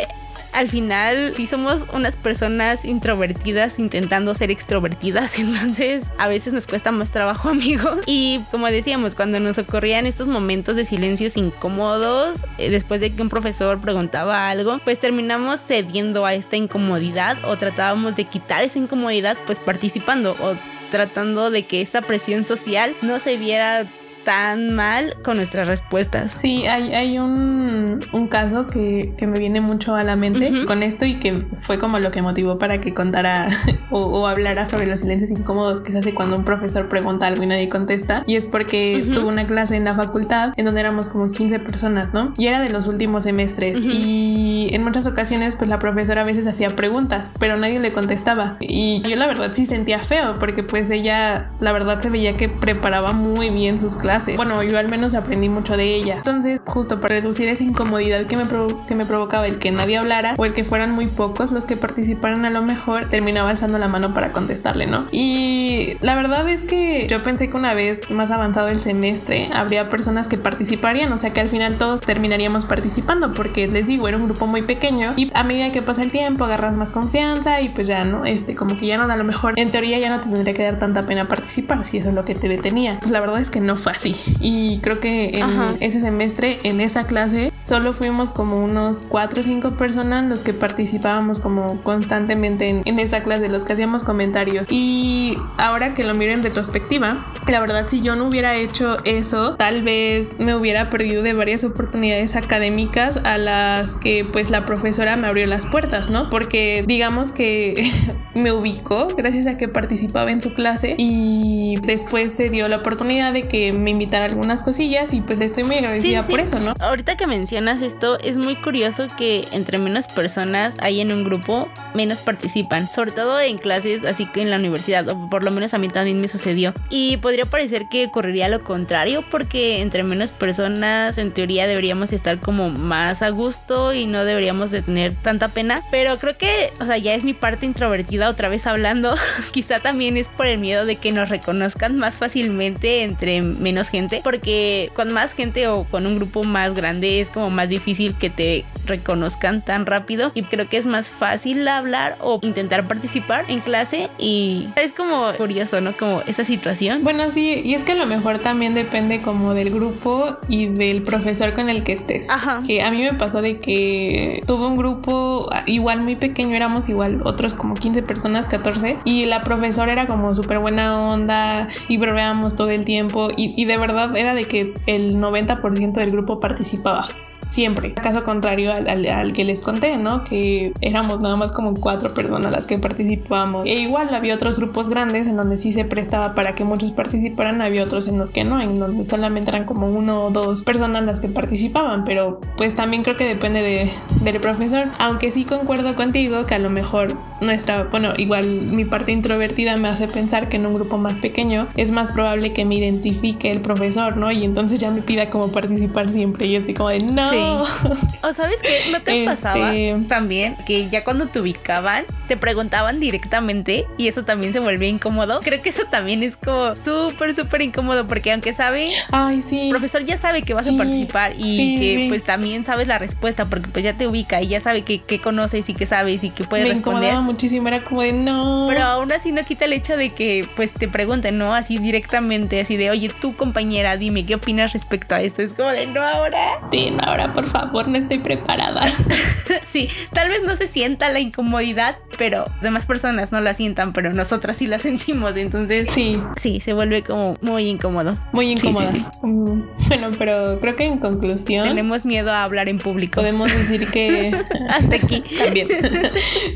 al 0.57 0.69
final 0.69 1.35
sí 1.37 1.47
somos 1.47 1.85
unas 1.93 2.17
personas 2.17 2.87
introvertidas 2.87 3.79
intentando 3.79 4.35
ser 4.35 4.51
extrovertidas, 4.51 5.39
entonces 5.39 6.11
a 6.17 6.29
veces 6.29 6.55
nos 6.55 6.67
cuesta 6.67 6.93
más 6.93 7.11
trabajo, 7.11 7.51
amigos. 7.51 8.01
Y 8.07 8.41
como 8.51 8.67
decíamos, 8.67 9.15
cuando 9.15 9.39
nos 9.39 9.59
ocurrían 9.59 10.07
estos 10.07 10.29
momentos 10.29 10.75
de 10.75 10.87
silencios 10.87 11.37
incómodos, 11.37 12.47
eh, 12.57 12.71
después 12.71 13.03
de 13.03 13.13
que 13.13 13.21
un 13.21 13.29
profesor 13.29 13.79
preguntaba 13.83 14.49
algo, 14.49 14.79
pues 14.83 14.99
terminamos 14.99 15.61
cediendo 15.61 16.25
a 16.25 16.33
esta 16.33 16.57
incomodidad 16.57 17.37
o 17.45 17.59
tratábamos 17.59 18.17
de 18.17 18.25
quitar 18.25 18.65
esa 18.65 18.79
incomodidad 18.79 19.37
pues 19.45 19.61
participando 19.61 20.37
o 20.41 20.57
tratando 20.91 21.51
de 21.51 21.67
que 21.67 21.83
esa 21.83 22.01
presión 22.01 22.47
social 22.47 22.97
no 23.03 23.19
se 23.19 23.37
viera 23.37 23.91
tan 24.27 24.75
mal 24.75 25.17
con 25.23 25.37
nuestras 25.37 25.69
respuestas. 25.69 26.33
Sí, 26.33 26.67
hay, 26.67 26.93
hay 26.95 27.19
un, 27.21 28.01
un 28.13 28.27
caso 28.27 28.67
que, 28.67 29.15
que, 29.17 29.29
me 29.29 29.39
viene 29.39 29.61
mucho 29.61 29.95
a 29.95 30.03
la 30.03 30.17
mente 30.17 30.65
con 30.67 30.83
esto 30.83 31.05
y 31.07 31.21
que 31.21 31.47
fue 31.53 31.79
como 31.79 32.01
lo 32.01 32.11
que 32.11 32.23
motivó 32.23 32.59
para 32.59 32.81
que 32.81 32.93
contara 32.93 33.49
o, 33.91 34.27
hablara 34.27 34.67
sobre 34.67 34.89
los 34.89 35.01
silencios 35.01 35.31
incómodos 35.31 35.81
que 35.81 35.93
se 35.93 35.99
hace 35.99 36.13
cuando 36.13 36.37
un 36.37 36.45
profesor 36.45 36.89
pregunta 36.89 37.29
algo 37.29 37.45
y 37.45 37.47
nadie 37.47 37.69
contesta. 37.69 38.25
Y 38.27 38.35
es 38.35 38.49
porque 38.49 39.09
tuvo 39.15 39.29
una 39.29 39.47
clase 39.47 39.77
en 39.77 39.85
la 39.85 39.95
facultad 39.95 40.53
en 40.57 40.65
donde 40.65 40.81
éramos 40.81 41.07
como 41.07 41.31
15 41.31 41.61
personas, 41.61 42.13
¿no? 42.13 42.35
Y 42.37 42.49
era 42.49 42.61
de 42.61 42.71
los 42.71 42.89
últimos 42.89 43.23
semestres. 43.23 43.81
Y 43.81 44.71
en 44.73 44.83
muchas 44.83 45.07
ocasiones, 45.07 45.55
pues 45.55 45.71
la 45.71 45.79
profesora 45.79 46.23
a 46.23 46.25
veces 46.25 46.49
hacía 46.49 46.75
preguntas, 46.75 47.31
pero 47.39 47.57
nadie 47.57 47.79
le 47.79 47.93
contestaba. 47.93 48.57
Y 48.59 49.01
yo 49.09 49.15
la 49.15 49.29
verdad 49.29 49.53
sí 49.55 49.67
sentía 49.67 50.01
feo 50.01 50.35
porque 50.35 50.65
pues 50.65 50.91
ella, 50.91 51.53
la 51.61 51.73
verdad 51.73 52.01
se 52.01 52.11
veía 52.11 52.37
que 52.37 52.49
preparaba 52.49 53.13
muy 53.13 53.51
bien 53.51 53.79
sus 53.79 53.97
clases 53.97 54.16
clase. 54.17 54.37
Bueno, 54.37 54.63
yo 54.63 54.79
al 54.79 54.89
menos 54.89 55.15
aprendí 55.15 55.49
mucho 55.49 55.77
de 55.77 55.95
ella. 55.95 56.17
Entonces, 56.19 56.61
justo 56.65 57.01
para 57.01 57.17
reducir 57.17 57.49
esa 57.49 57.65
incomodidad 57.65 58.27
que 58.27 58.37
me, 58.37 58.45
que 58.87 58.95
me 58.95 59.05
provocaba 59.05 59.47
el 59.47 59.59
que 59.59 59.71
nadie 59.71 59.97
hablara 59.99 60.35
o 60.37 60.45
el 60.45 60.55
que 60.55 60.65
fueran 60.65 60.93
muy 60.93 61.07
pocos 61.07 61.53
los 61.53 61.67
que 61.67 61.77
participaran 61.77 62.45
a 62.45 62.51
lo 62.51 62.63
mejor, 62.63 63.09
terminaba 63.09 63.51
alzando 63.51 63.79
la 63.79 63.89
mano 63.89 64.15
para 64.15 64.33
contestarle, 64.33 64.87
¿no? 64.87 65.01
Y 65.13 65.97
la 66.01 66.15
verdad 66.15 66.49
es 66.49 66.65
que 66.65 67.07
yo 67.09 67.23
pensé 67.23 67.51
que 67.51 67.57
una 67.57 67.75
vez 67.75 68.11
más 68.11 68.31
avanzado 68.31 68.69
el 68.69 68.79
semestre 68.79 69.49
habría 69.53 69.89
personas 69.89 70.29
que 70.29 70.39
participarían, 70.39 71.13
o 71.13 71.19
sea 71.19 71.33
que 71.33 71.41
al 71.41 71.49
final 71.49 71.77
todos 71.77 72.01
terminaríamos 72.01 72.65
participando 72.65 73.35
porque 73.35 73.69
les 73.69 73.87
digo, 73.87 74.09
era 74.09 74.17
un 74.17 74.25
grupo 74.25 74.47
muy 74.47 74.63
pequeño 74.63 75.13
y 75.17 75.31
a 75.35 75.43
medida 75.45 75.73
que 75.73 75.83
pasa 75.83 76.03
el 76.03 76.11
tiempo 76.11 76.45
agarras 76.45 76.77
más 76.77 76.91
confianza 76.91 77.61
y 77.61 77.69
pues 77.69 77.87
ya, 77.87 78.05
¿no? 78.05 78.25
Este, 78.25 78.55
como 78.55 78.77
que 78.77 78.87
ya 78.87 78.97
no, 78.97 79.05
a 79.05 79.17
lo 79.17 79.25
mejor 79.25 79.59
en 79.59 79.71
teoría 79.71 79.99
ya 79.99 80.11
no 80.11 80.21
te 80.21 80.29
tendría 80.29 80.55
que 80.55 80.63
dar 80.63 80.79
tanta 80.79 81.05
pena 81.05 81.29
participar 81.29 81.85
si 81.85 81.99
eso 81.99 82.09
es 82.09 82.15
lo 82.15 82.25
que 82.25 82.35
te 82.35 82.49
detenía. 82.49 82.99
Pues 83.01 83.11
la 83.11 83.21
verdad 83.21 83.41
es 83.41 83.51
que 83.51 83.61
no 83.61 83.77
fue 83.77 83.93
así. 83.93 84.06
Y 84.41 84.79
creo 84.79 85.01
que 85.01 85.39
en 85.39 85.77
ese 85.81 86.01
semestre, 86.01 86.59
en 86.63 86.81
esa 86.81 87.07
clase, 87.07 87.53
solo 87.67 87.93
fuimos 87.93 88.31
como 88.31 88.63
unos 88.63 89.01
4 89.09 89.41
o 89.41 89.43
5 89.43 89.77
personas 89.77 90.25
los 90.29 90.45
que 90.45 90.55
participábamos 90.55 91.41
como 91.41 91.83
constantemente 91.83 92.69
en, 92.69 92.83
en 92.85 93.01
esa 93.01 93.25
clase, 93.25 93.49
los 93.49 93.65
que 93.65 93.73
hacíamos 93.73 94.05
comentarios. 94.05 94.67
Y 94.71 95.37
ahora 95.59 95.93
que 95.93 96.05
lo 96.05 96.15
miro 96.15 96.33
en 96.33 96.45
retrospectiva, 96.45 97.33
la 97.49 97.61
verdad 97.61 97.89
si 97.89 98.03
yo 98.03 98.15
no 98.15 98.29
hubiera 98.29 98.55
hecho 98.55 98.99
eso, 99.05 99.57
tal 99.57 99.83
vez 99.83 100.39
me 100.39 100.55
hubiera 100.55 100.91
perdido 100.91 101.25
de 101.25 101.33
varias 101.33 101.65
oportunidades 101.65 102.37
académicas 102.37 103.17
a 103.25 103.37
las 103.37 103.97
que 103.97 104.25
pues 104.25 104.51
la 104.51 104.65
profesora 104.65 105.17
me 105.17 105.27
abrió 105.27 105.47
las 105.49 105.67
puertas, 105.67 106.09
¿no? 106.09 106.31
Porque 106.31 106.85
digamos 106.87 107.33
que 107.33 107.91
me 108.35 108.53
ubicó 108.53 109.09
gracias 109.09 109.49
a 109.49 109.57
que 109.57 109.67
participaba 109.67 110.31
en 110.31 110.41
su 110.41 110.55
clase 110.55 110.95
y 110.99 111.79
después 111.83 112.33
se 112.33 112.49
dio 112.49 112.69
la 112.69 112.77
oportunidad 112.77 113.33
de 113.33 113.49
que 113.49 113.73
me 113.73 113.91
invitara 113.91 114.27
algunas 114.27 114.63
cosillas 114.63 115.13
y 115.13 115.21
pues 115.21 115.41
le 115.41 115.47
estoy 115.47 115.65
muy 115.65 115.77
agradecida 115.77 116.23
por 116.23 116.39
eso, 116.39 116.61
¿no? 116.61 116.75
Ahorita 116.79 117.17
que 117.17 117.27
mencionas 117.27 117.56
esto, 117.57 118.19
es 118.21 118.37
muy 118.37 118.57
curioso 118.57 119.07
que 119.17 119.43
entre 119.53 119.79
menos 119.79 120.07
personas 120.09 120.77
hay 120.81 121.01
en 121.01 121.11
un 121.11 121.25
grupo, 121.25 121.69
menos 121.95 122.21
participan, 122.21 122.87
sobre 122.87 123.13
todo 123.13 123.41
en 123.41 123.57
clases 123.57 124.05
así 124.05 124.27
que 124.27 124.43
en 124.43 124.51
la 124.51 124.57
universidad, 124.57 125.09
o 125.09 125.31
por 125.31 125.43
lo 125.43 125.51
menos 125.51 125.73
a 125.73 125.79
mí 125.79 125.89
también 125.89 126.21
me 126.21 126.29
sucedió. 126.29 126.75
Y 126.91 127.17
podría 127.17 127.47
parecer 127.47 127.85
que 127.91 128.07
ocurriría 128.07 128.49
lo 128.49 128.63
contrario, 128.63 129.25
porque 129.31 129.81
entre 129.81 130.03
menos 130.03 130.33
personas 130.33 131.17
en 131.17 131.33
teoría 131.33 131.67
deberíamos 131.67 132.13
estar 132.13 132.41
como 132.41 132.69
más 132.69 133.23
a 133.23 133.31
gusto 133.31 133.95
y 133.95 134.07
no 134.07 134.27
deberíamos 134.27 134.71
de 134.71 134.83
tener 134.83 135.15
tanta 135.15 135.49
pena, 135.49 135.83
pero 135.91 136.19
creo 136.19 136.37
que, 136.37 136.75
o 136.79 136.85
sea, 136.85 136.99
ya 136.99 137.15
es 137.15 137.25
mi 137.25 137.33
parte 137.33 137.65
introvertida 137.65 138.29
otra 138.29 138.51
vez 138.51 138.67
hablando, 138.67 139.15
quizá 139.53 139.81
también 139.81 140.19
es 140.19 140.29
por 140.29 140.47
el 140.47 140.59
miedo 140.59 140.85
de 140.85 140.97
que 140.97 141.11
nos 141.13 141.31
reconozcan 141.31 141.97
más 141.97 142.15
fácilmente 142.15 143.03
entre 143.03 143.41
menos 143.41 143.89
gente, 143.89 144.21
porque 144.23 144.91
con 144.95 145.13
más 145.13 145.33
gente 145.33 145.69
o 145.69 145.85
con 145.85 146.07
un 146.07 146.17
grupo 146.17 146.45
más 146.45 146.75
grande 146.75 147.21
es 147.21 147.31
como 147.37 147.51
más 147.51 147.69
difícil 147.69 148.17
que 148.17 148.31
te 148.31 148.65
reconozcan 148.87 149.63
tan 149.63 149.85
rápido 149.85 150.33
y 150.33 150.45
creo 150.45 150.71
que 150.71 150.79
es 150.79 150.87
más 150.87 151.07
fácil 151.07 151.69
hablar 151.69 152.17
o 152.23 152.39
intentar 152.41 152.89
participar 152.89 153.45
en 153.49 153.61
clase 153.61 154.09
y 154.19 154.69
es 154.77 154.95
como 154.95 155.35
curioso, 155.37 155.83
¿no? 155.83 155.95
Como 155.99 156.23
esa 156.23 156.47
situación. 156.47 157.05
Bueno, 157.05 157.31
sí, 157.31 157.61
y 157.63 157.75
es 157.75 157.83
que 157.83 157.93
a 157.93 157.95
lo 157.95 158.07
mejor 158.07 158.39
también 158.39 158.75
depende 158.75 159.21
como 159.21 159.53
del 159.53 159.71
grupo 159.71 160.39
y 160.49 160.69
del 160.69 161.03
profesor 161.03 161.53
con 161.53 161.69
el 161.69 161.85
que 161.85 161.93
estés. 161.93 162.31
Ajá. 162.31 162.63
Que 162.67 162.83
a 162.83 162.91
mí 162.91 163.03
me 163.03 163.13
pasó 163.13 163.43
de 163.43 163.61
que 163.61 164.41
tuve 164.47 164.67
un 164.67 164.77
grupo 164.77 165.47
igual 165.67 166.01
muy 166.01 166.17
pequeño, 166.17 166.57
éramos 166.57 166.89
igual 166.89 167.21
otros 167.25 167.53
como 167.53 167.75
15 167.75 168.03
personas, 168.03 168.47
14, 168.47 168.97
y 169.05 169.27
la 169.27 169.43
profesora 169.43 169.93
era 169.93 170.07
como 170.07 170.35
súper 170.35 170.59
buena 170.59 170.99
onda 170.99 171.69
y 171.87 171.99
bromeábamos 171.99 172.57
todo 172.57 172.71
el 172.71 172.87
tiempo 172.87 173.29
y, 173.37 173.53
y 173.61 173.67
de 173.67 173.77
verdad 173.77 174.17
era 174.17 174.33
de 174.33 174.47
que 174.47 174.73
el 174.87 175.19
90% 175.19 175.93
del 175.93 176.11
grupo 176.13 176.41
participaba 176.41 177.07
siempre. 177.47 177.95
Caso 177.95 178.25
contrario 178.25 178.73
al, 178.73 179.33
que 179.33 179.45
les 179.45 179.61
conté, 179.61 179.97
¿no? 179.97 180.25
Que 180.25 180.73
éramos 180.81 181.21
nada 181.21 181.37
más 181.37 181.53
como 181.53 181.75
cuatro 181.75 182.13
personas 182.13 182.53
las 182.53 182.67
que 182.67 182.79
participábamos. 182.79 183.67
E 183.67 183.75
igual 183.75 184.13
había 184.15 184.35
otros 184.35 184.59
grupos 184.59 184.89
grandes 184.89 185.27
en 185.27 185.37
donde 185.37 185.59
sí 185.59 185.73
se 185.73 185.85
prestaba 185.85 186.35
para 186.35 186.55
que 186.55 186.65
muchos 186.65 186.93
participaran, 186.93 187.61
había 187.61 187.85
otros 187.85 188.09
en 188.09 188.19
los 188.19 188.31
que 188.31 188.45
no, 188.45 188.61
en 188.61 188.75
donde 188.75 189.05
solamente 189.05 189.51
eran 189.51 189.65
como 189.65 189.89
uno 189.89 190.25
o 190.25 190.31
dos 190.31 190.65
personas 190.65 191.05
las 191.05 191.21
que 191.21 191.29
participaban, 191.29 192.05
pero 192.05 192.41
pues 192.57 192.75
también 192.75 193.03
creo 193.03 193.17
que 193.17 193.27
depende 193.27 193.63
de, 193.63 193.91
del 194.23 194.41
profesor. 194.41 194.87
Aunque 194.99 195.31
sí 195.31 195.45
concuerdo 195.45 195.95
contigo 195.97 196.47
que 196.47 196.55
a 196.55 196.59
lo 196.59 196.71
mejor 196.71 197.17
nuestra, 197.41 197.85
bueno, 197.85 198.13
igual 198.17 198.47
mi 198.47 198.85
parte 198.85 199.13
introvertida 199.13 199.77
me 199.77 199.89
hace 199.89 200.09
pensar 200.09 200.49
que 200.49 200.57
en 200.57 200.67
un 200.67 200.75
grupo 200.75 200.99
más 200.99 201.19
pequeño 201.19 201.69
es 201.77 201.91
más 201.91 202.11
probable 202.11 202.53
que 202.53 202.65
me 202.65 202.77
identifique 202.77 203.51
el 203.51 203.61
profesor, 203.61 204.17
¿no? 204.17 204.33
Y 204.33 204.45
entonces 204.45 204.81
ya 204.81 204.91
me 204.91 205.03
pida 205.03 205.31
como 205.31 205.53
participar 205.53 206.11
siempre. 206.11 206.47
Y 206.47 206.53
yo 206.53 206.59
estoy 206.61 206.75
como 206.75 206.89
de 206.91 206.99
no. 207.01 207.36
O 208.23 208.33
sabes 208.33 208.61
que 208.61 208.93
no 208.93 209.03
te 209.03 209.25
pasaba 209.25 209.75
este, 209.75 210.07
también 210.09 210.57
que 210.67 210.89
ya 210.89 211.05
cuando 211.05 211.27
te 211.27 211.41
ubicaban 211.41 212.05
te 212.27 212.37
preguntaban 212.37 213.01
directamente 213.01 213.87
y 213.97 214.09
eso 214.09 214.25
también 214.25 214.53
se 214.53 214.61
volvía 214.61 214.89
incómodo. 214.89 215.41
Creo 215.41 215.63
que 215.63 215.71
eso 215.71 215.85
también 215.91 216.23
es 216.23 216.37
como 216.37 216.75
súper, 216.77 217.35
súper 217.35 217.63
incómodo 217.63 218.07
porque 218.07 218.33
aunque 218.33 218.53
sabe, 218.53 218.89
Ay, 219.11 219.41
sí. 219.43 219.65
el 219.65 219.71
profesor 219.71 220.05
ya 220.05 220.17
sabe 220.17 220.43
que 220.43 220.55
vas 220.55 220.69
a 220.69 220.77
participar 220.77 221.33
y 221.37 221.79
que 221.79 222.07
pues 222.09 222.25
también 222.25 222.65
sabes 222.65 222.89
la 222.89 222.99
respuesta 222.99 223.47
porque 223.47 223.69
pues 223.69 223.85
ya 223.85 223.97
te 223.97 224.07
ubica 224.07 224.43
y 224.43 224.49
ya 224.49 224.61
sabe 224.61 224.83
que, 224.83 225.21
conoces 225.21 225.69
y 225.69 225.75
que 225.75 225.87
sabes 225.87 226.23
y 226.25 226.31
que 226.31 226.45
puedes 226.45 226.69
Me 226.69 226.75
responder. 226.75 227.15
Me 227.15 227.21
muchísimo, 227.21 227.69
era 227.69 227.83
como 227.83 228.03
de 228.03 228.13
no. 228.13 228.67
Pero 228.69 228.83
aún 228.83 229.11
así 229.13 229.33
no 229.33 229.43
quita 229.43 229.65
el 229.65 229.73
hecho 229.73 229.97
de 229.97 230.11
que 230.11 230.49
pues 230.57 230.73
te 230.73 230.89
pregunten, 230.89 231.39
¿no? 231.39 231.55
Así 231.55 231.79
directamente, 231.79 232.61
así 232.61 232.77
de, 232.77 232.91
oye, 232.91 233.11
tú 233.21 233.37
compañera, 233.37 233.97
dime, 233.97 234.25
¿qué 234.27 234.35
opinas 234.35 234.73
respecto 234.73 235.15
a 235.15 235.21
esto? 235.21 235.43
Es 235.43 235.53
como 235.53 235.71
de, 235.71 235.87
no 235.87 236.03
ahora. 236.03 236.61
Sí, 236.71 236.91
no 236.91 237.03
ahora, 237.03 237.33
por 237.33 237.47
favor, 237.47 237.89
no 237.89 237.97
estoy 237.97 238.19
preparada. 238.19 238.91
sí, 239.73 239.89
tal 240.13 240.29
vez 240.29 240.43
no 240.43 240.57
se 240.57 240.67
sienta 240.67 241.09
la 241.11 241.21
incomodidad, 241.21 241.99
pero 242.17 242.45
demás 242.61 242.87
personas 242.87 243.33
no 243.33 243.41
la 243.41 243.55
sientan, 243.55 243.93
pero 243.93 244.13
nosotras 244.13 244.57
sí 244.57 244.67
la 244.67 244.79
sentimos. 244.81 245.37
Entonces, 245.37 245.89
sí, 245.91 246.21
sí, 246.41 246.61
se 246.61 246.73
vuelve 246.73 247.03
como 247.03 247.35
muy 247.41 247.69
incómodo. 247.69 248.17
Muy 248.33 248.51
incómodo. 248.51 248.91
Mm, 249.23 249.63
bueno, 249.89 250.11
pero 250.19 250.61
creo 250.61 250.77
que 250.77 250.85
en 250.85 250.99
conclusión. 250.99 251.67
Tenemos 251.67 252.05
miedo 252.05 252.31
a 252.33 252.45
hablar 252.45 252.69
en 252.69 252.79
público. 252.79 253.21
Podemos 253.21 253.53
decir 253.53 253.89
que. 253.89 254.37
hasta 254.71 254.97
aquí. 254.97 255.23
También. 255.39 255.69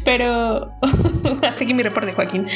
pero. 0.04 0.72
hasta 1.42 1.64
aquí 1.64 1.74
mi 1.74 1.82
reporte, 1.82 2.12
Joaquín. 2.12 2.46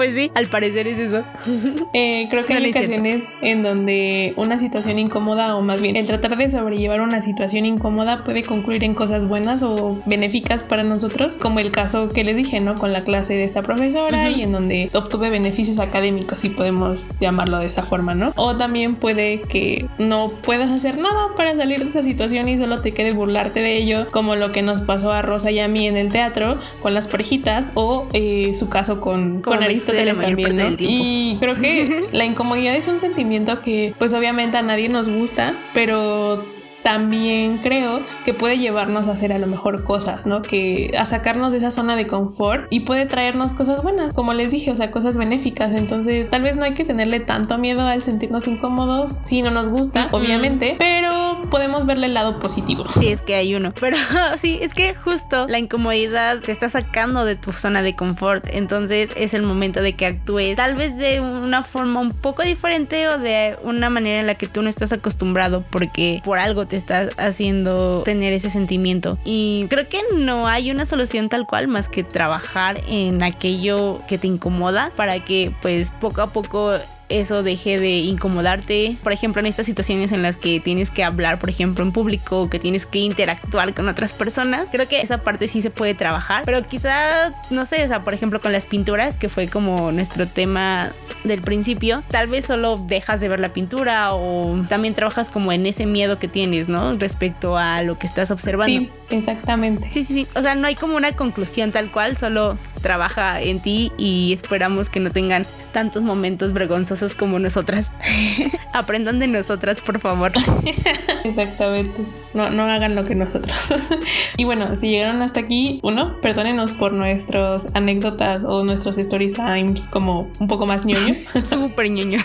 Pues 0.00 0.14
sí, 0.14 0.30
al 0.34 0.46
parecer 0.46 0.88
es 0.88 0.98
eso. 0.98 1.24
Eh, 1.92 2.28
creo 2.30 2.44
que 2.44 2.54
hay 2.54 2.70
ocasiones 2.70 3.24
en 3.42 3.64
donde 3.64 4.32
una 4.36 4.60
situación 4.60 4.98
incómoda, 4.98 5.56
o 5.56 5.60
más 5.60 5.82
bien 5.82 5.96
el 5.96 6.06
tratar 6.06 6.36
de 6.36 6.48
sobrellevar 6.48 7.00
una 7.00 7.20
situación 7.20 7.66
incómoda, 7.66 8.22
puede 8.22 8.44
concluir 8.44 8.84
en 8.84 8.94
cosas 8.94 9.26
buenas 9.26 9.64
o 9.64 10.00
benéficas 10.06 10.62
para 10.62 10.84
nosotros, 10.84 11.36
como 11.36 11.58
el 11.58 11.72
caso 11.72 12.08
que 12.08 12.22
les 12.22 12.36
dije, 12.36 12.60
¿no? 12.60 12.76
Con 12.76 12.92
la 12.92 13.02
clase 13.02 13.34
de 13.34 13.42
esta 13.42 13.62
profesora 13.62 14.30
y 14.30 14.42
en 14.42 14.52
donde 14.52 14.88
obtuve 14.94 15.30
beneficios 15.30 15.80
académicos, 15.80 16.40
si 16.40 16.50
podemos 16.50 17.06
llamarlo 17.18 17.58
de 17.58 17.66
esa 17.66 17.82
forma, 17.82 18.14
¿no? 18.14 18.32
O 18.36 18.56
también 18.56 18.94
puede 18.94 19.42
que 19.42 19.88
no 19.98 20.30
puedas 20.42 20.70
hacer 20.70 20.96
nada 20.96 21.34
para 21.36 21.56
salir 21.56 21.82
de 21.82 21.90
esa 21.90 22.04
situación 22.04 22.48
y 22.48 22.56
solo 22.56 22.80
te 22.80 22.92
quede 22.92 23.12
burlarte 23.12 23.60
de 23.60 23.76
ello, 23.76 24.06
como 24.12 24.36
lo 24.36 24.52
que 24.52 24.62
nos 24.62 24.80
pasó 24.82 25.10
a 25.10 25.22
Rosa 25.22 25.50
y 25.50 25.58
a 25.58 25.66
mí 25.66 25.88
en 25.88 25.96
el 25.96 26.12
teatro 26.12 26.60
con 26.82 26.94
las 26.94 27.08
parejitas 27.08 27.70
o 27.74 28.06
eh, 28.12 28.54
su 28.54 28.68
caso 28.68 29.00
con, 29.00 29.42
con 29.42 29.62
Aristóteles 29.62 29.89
también, 29.92 30.56
¿no? 30.56 30.76
Y 30.78 31.36
creo 31.40 31.56
que 31.56 32.04
la 32.12 32.24
incomodidad 32.24 32.74
es 32.74 32.86
un 32.86 33.00
sentimiento 33.00 33.60
que 33.62 33.94
pues 33.98 34.12
obviamente 34.12 34.56
a 34.56 34.62
nadie 34.62 34.88
nos 34.88 35.08
gusta, 35.08 35.58
pero 35.74 36.59
también 36.82 37.58
creo 37.58 38.04
que 38.24 38.34
puede 38.34 38.58
llevarnos 38.58 39.08
a 39.08 39.12
hacer 39.12 39.32
a 39.32 39.38
lo 39.38 39.46
mejor 39.46 39.84
cosas, 39.84 40.26
¿no? 40.26 40.42
Que 40.42 40.90
a 40.98 41.06
sacarnos 41.06 41.52
de 41.52 41.58
esa 41.58 41.70
zona 41.70 41.96
de 41.96 42.06
confort 42.06 42.66
y 42.70 42.80
puede 42.80 43.06
traernos 43.06 43.52
cosas 43.52 43.82
buenas, 43.82 44.14
como 44.14 44.32
les 44.32 44.50
dije, 44.50 44.70
o 44.70 44.76
sea, 44.76 44.90
cosas 44.90 45.16
benéficas. 45.16 45.72
Entonces, 45.72 46.30
tal 46.30 46.42
vez 46.42 46.56
no 46.56 46.64
hay 46.64 46.74
que 46.74 46.84
tenerle 46.84 47.20
tanto 47.20 47.58
miedo 47.58 47.82
al 47.82 48.02
sentirnos 48.02 48.46
incómodos, 48.46 49.20
si 49.22 49.42
no 49.42 49.50
nos 49.50 49.68
gusta, 49.68 50.08
obviamente, 50.12 50.74
pero 50.78 51.42
podemos 51.50 51.86
verle 51.86 52.06
el 52.06 52.14
lado 52.14 52.38
positivo. 52.38 52.84
Sí, 52.98 53.08
es 53.08 53.22
que 53.22 53.34
hay 53.34 53.54
uno. 53.54 53.72
Pero 53.80 53.96
sí, 54.40 54.58
es 54.60 54.74
que 54.74 54.94
justo 54.94 55.46
la 55.48 55.58
incomodidad 55.58 56.40
te 56.40 56.52
está 56.52 56.68
sacando 56.68 57.24
de 57.24 57.36
tu 57.36 57.52
zona 57.52 57.82
de 57.82 57.96
confort. 57.96 58.46
Entonces, 58.50 59.10
es 59.16 59.34
el 59.34 59.42
momento 59.42 59.82
de 59.82 59.94
que 59.94 60.06
actúes 60.06 60.56
tal 60.56 60.76
vez 60.76 60.96
de 60.96 61.20
una 61.20 61.62
forma 61.62 62.00
un 62.00 62.10
poco 62.10 62.42
diferente 62.42 63.08
o 63.08 63.18
de 63.18 63.56
una 63.62 63.90
manera 63.90 64.20
en 64.20 64.26
la 64.26 64.34
que 64.34 64.46
tú 64.46 64.62
no 64.62 64.68
estás 64.68 64.92
acostumbrado 64.92 65.64
porque 65.70 66.20
por 66.24 66.38
algo 66.38 66.66
te 66.70 66.76
estás 66.76 67.10
haciendo 67.18 68.02
tener 68.04 68.32
ese 68.32 68.48
sentimiento. 68.48 69.18
Y 69.24 69.66
creo 69.68 69.88
que 69.88 70.00
no 70.16 70.46
hay 70.46 70.70
una 70.70 70.86
solución 70.86 71.28
tal 71.28 71.46
cual 71.46 71.68
más 71.68 71.88
que 71.88 72.04
trabajar 72.04 72.80
en 72.88 73.22
aquello 73.22 74.00
que 74.06 74.16
te 74.16 74.28
incomoda 74.28 74.92
para 74.96 75.24
que 75.24 75.52
pues 75.60 75.92
poco 76.00 76.22
a 76.22 76.28
poco 76.28 76.74
eso 77.10 77.42
deje 77.42 77.78
de 77.78 77.98
incomodarte. 77.98 78.96
Por 79.02 79.12
ejemplo, 79.12 79.40
en 79.40 79.46
estas 79.46 79.66
situaciones 79.66 80.12
en 80.12 80.22
las 80.22 80.36
que 80.36 80.60
tienes 80.60 80.90
que 80.90 81.04
hablar, 81.04 81.38
por 81.38 81.50
ejemplo, 81.50 81.84
en 81.84 81.92
público, 81.92 82.48
que 82.48 82.58
tienes 82.58 82.86
que 82.86 83.00
interactuar 83.00 83.74
con 83.74 83.88
otras 83.88 84.12
personas, 84.12 84.68
creo 84.70 84.88
que 84.88 85.00
esa 85.00 85.22
parte 85.22 85.48
sí 85.48 85.60
se 85.60 85.70
puede 85.70 85.94
trabajar. 85.94 86.44
Pero 86.44 86.62
quizá, 86.62 87.34
no 87.50 87.66
sé, 87.66 87.84
o 87.84 87.88
sea, 87.88 88.04
por 88.04 88.14
ejemplo, 88.14 88.40
con 88.40 88.52
las 88.52 88.66
pinturas, 88.66 89.16
que 89.16 89.28
fue 89.28 89.48
como 89.48 89.92
nuestro 89.92 90.26
tema 90.26 90.92
del 91.24 91.42
principio, 91.42 92.02
tal 92.08 92.28
vez 92.28 92.46
solo 92.46 92.76
dejas 92.76 93.20
de 93.20 93.28
ver 93.28 93.40
la 93.40 93.52
pintura 93.52 94.14
o 94.14 94.64
también 94.68 94.94
trabajas 94.94 95.28
como 95.28 95.52
en 95.52 95.66
ese 95.66 95.86
miedo 95.86 96.18
que 96.18 96.28
tienes, 96.28 96.68
¿no? 96.68 96.92
Respecto 96.94 97.56
a 97.56 97.82
lo 97.82 97.98
que 97.98 98.06
estás 98.06 98.30
observando. 98.30 98.78
Sí, 98.78 98.90
exactamente. 99.10 99.90
Sí, 99.92 100.04
sí, 100.04 100.14
sí. 100.14 100.26
O 100.34 100.42
sea, 100.42 100.54
no 100.54 100.66
hay 100.66 100.76
como 100.76 100.96
una 100.96 101.12
conclusión 101.12 101.72
tal 101.72 101.90
cual, 101.90 102.16
solo 102.16 102.58
trabaja 102.80 103.40
en 103.42 103.60
ti 103.60 103.92
y 103.98 104.32
esperamos 104.32 104.88
que 104.88 105.00
no 105.00 105.10
tengan 105.10 105.44
tantos 105.72 106.02
momentos 106.02 106.52
vergonzosos 106.52 106.99
como 107.16 107.38
nosotras. 107.38 107.92
Aprendan 108.72 109.18
de 109.18 109.26
nosotras, 109.26 109.80
por 109.80 110.00
favor. 110.00 110.32
Exactamente. 111.24 112.02
No, 112.34 112.50
no 112.50 112.64
hagan 112.64 112.94
lo 112.94 113.04
que 113.04 113.14
nosotros. 113.14 113.56
y 114.36 114.44
bueno, 114.44 114.76
si 114.76 114.90
llegaron 114.90 115.22
hasta 115.22 115.40
aquí, 115.40 115.80
uno, 115.82 116.20
perdónenos 116.20 116.72
por 116.72 116.92
nuestras 116.92 117.74
anécdotas 117.74 118.44
o 118.44 118.64
nuestros 118.64 118.98
story 118.98 119.32
times 119.32 119.86
como 119.88 120.30
un 120.38 120.46
poco 120.46 120.66
más 120.66 120.84
ñoños. 120.84 121.18
Súper 121.48 121.90
ñoños. 121.90 122.24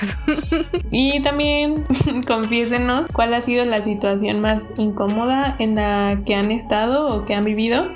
y 0.91 1.21
también 1.21 1.85
confiésenos 2.27 3.07
cuál 3.13 3.33
ha 3.33 3.41
sido 3.41 3.65
la 3.65 3.81
situación 3.81 4.41
más 4.41 4.73
incómoda 4.77 5.55
en 5.59 5.75
la 5.75 6.21
que 6.25 6.35
han 6.35 6.51
estado 6.51 7.15
o 7.15 7.25
que 7.25 7.33
han 7.33 7.43
vivido 7.43 7.91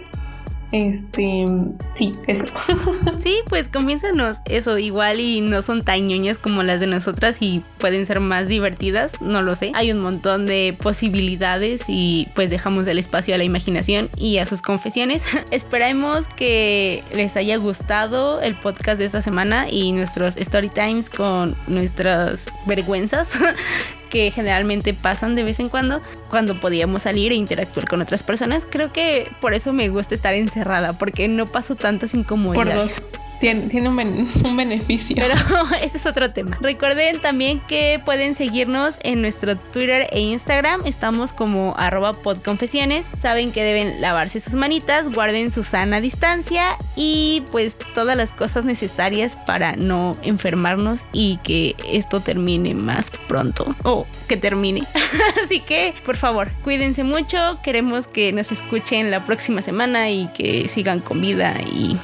este, 0.71 1.45
sí, 1.93 2.11
eso. 2.27 2.45
sí, 3.23 3.37
pues 3.47 3.67
comiénzanos 3.67 4.37
eso, 4.45 4.77
igual 4.77 5.19
y 5.19 5.41
no 5.41 5.61
son 5.61 5.83
tan 5.83 6.07
ñoñas 6.07 6.37
como 6.37 6.63
las 6.63 6.79
de 6.79 6.87
nosotras 6.87 7.37
y 7.39 7.63
pueden 7.77 8.05
ser 8.05 8.19
más 8.19 8.47
divertidas, 8.47 9.13
no 9.21 9.41
lo 9.41 9.55
sé. 9.55 9.71
Hay 9.73 9.91
un 9.91 9.99
montón 9.99 10.45
de 10.45 10.77
posibilidades 10.79 11.83
y 11.87 12.27
pues 12.35 12.49
dejamos 12.49 12.85
el 12.87 12.99
espacio 12.99 13.35
a 13.35 13.37
la 13.37 13.43
imaginación 13.43 14.09
y 14.17 14.37
a 14.37 14.45
sus 14.45 14.61
confesiones. 14.61 15.23
Esperemos 15.51 16.27
que 16.27 17.03
les 17.15 17.35
haya 17.35 17.57
gustado 17.57 18.41
el 18.41 18.55
podcast 18.55 18.99
de 18.99 19.05
esta 19.05 19.21
semana 19.21 19.69
y 19.69 19.91
nuestros 19.91 20.37
story 20.37 20.69
times 20.69 21.09
con 21.09 21.57
nuestras 21.67 22.45
vergüenzas 22.65 23.29
que 24.09 24.31
generalmente 24.31 24.93
pasan 24.93 25.35
de 25.35 25.43
vez 25.43 25.59
en 25.59 25.69
cuando, 25.69 26.01
cuando 26.29 26.59
podíamos 26.59 27.03
salir 27.03 27.31
e 27.31 27.35
interactuar 27.35 27.87
con 27.87 28.01
otras 28.01 28.23
personas. 28.23 28.67
Creo 28.69 28.91
que 28.91 29.31
por 29.39 29.53
eso 29.53 29.73
me 29.73 29.89
gusta 29.89 30.15
estar 30.15 30.33
encerrada, 30.33 30.93
porque 30.93 31.27
no 31.27 31.45
paso 31.45 31.75
tantas 31.75 32.13
incomodidades. 32.13 33.01
Por 33.01 33.11
dos. 33.11 33.28
Tiene, 33.39 33.89
un, 33.89 34.57
beneficio. 34.57 35.15
Pero 35.17 35.35
ese 35.81 35.97
es 35.97 36.05
otro 36.05 36.31
tema. 36.31 36.57
Recuerden 36.61 37.21
también 37.21 37.61
que 37.61 38.01
pueden 38.03 38.35
seguirnos 38.35 38.97
en 39.01 39.21
nuestro 39.21 39.57
Twitter 39.57 40.07
e 40.11 40.19
Instagram. 40.19 40.81
Estamos 40.85 41.31
como 41.31 41.73
arroba 41.77 42.13
podconfesiones. 42.13 43.07
Saben 43.19 43.51
que 43.51 43.63
deben 43.63 44.01
lavarse 44.01 44.39
sus 44.41 44.55
manitas, 44.55 45.09
guarden 45.09 45.51
su 45.51 45.63
sana 45.63 46.01
distancia 46.01 46.77
y 46.95 47.43
pues 47.51 47.77
todas 47.93 48.17
las 48.17 48.31
cosas 48.31 48.65
necesarias 48.65 49.37
para 49.45 49.75
no 49.75 50.11
enfermarnos 50.21 51.05
y 51.13 51.37
que 51.43 51.75
esto 51.91 52.19
termine 52.19 52.75
más 52.75 53.09
pronto. 53.27 53.75
O 53.83 54.05
que 54.27 54.35
termine. 54.35 54.83
Así 55.45 55.61
que, 55.61 55.93
por 56.03 56.17
favor, 56.17 56.51
cuídense 56.63 57.03
mucho. 57.03 57.59
Queremos 57.63 58.07
que 58.07 58.33
nos 58.33 58.51
escuchen 58.51 59.11
la 59.11 59.23
próxima 59.23 59.61
semana 59.61 60.09
y 60.09 60.27
que 60.33 60.67
sigan 60.67 60.99
con 60.99 61.21
vida 61.21 61.55
y 61.73 61.97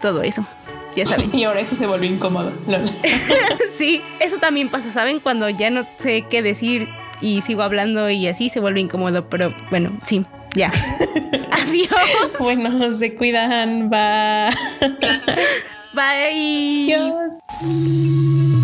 todo 0.00 0.22
eso. 0.22 0.46
Ya 0.94 1.06
saben. 1.06 1.30
y 1.32 1.44
ahora 1.44 1.60
eso 1.60 1.76
se 1.76 1.86
volvió 1.86 2.10
incómodo. 2.10 2.52
sí, 3.78 4.02
eso 4.20 4.38
también 4.38 4.70
pasa, 4.70 4.90
¿saben? 4.92 5.20
Cuando 5.20 5.48
ya 5.48 5.70
no 5.70 5.86
sé 5.98 6.26
qué 6.28 6.42
decir 6.42 6.88
y 7.20 7.40
sigo 7.42 7.62
hablando 7.62 8.10
y 8.10 8.26
así 8.26 8.48
se 8.48 8.60
vuelve 8.60 8.80
incómodo, 8.80 9.28
pero 9.28 9.54
bueno, 9.70 9.90
sí, 10.04 10.24
ya. 10.54 10.70
Adiós. 11.50 11.88
Bueno, 12.38 12.94
se 12.96 13.14
cuidan. 13.14 13.88
Bye. 13.88 14.50
Bye. 15.94 16.94
Adiós. 16.94 18.61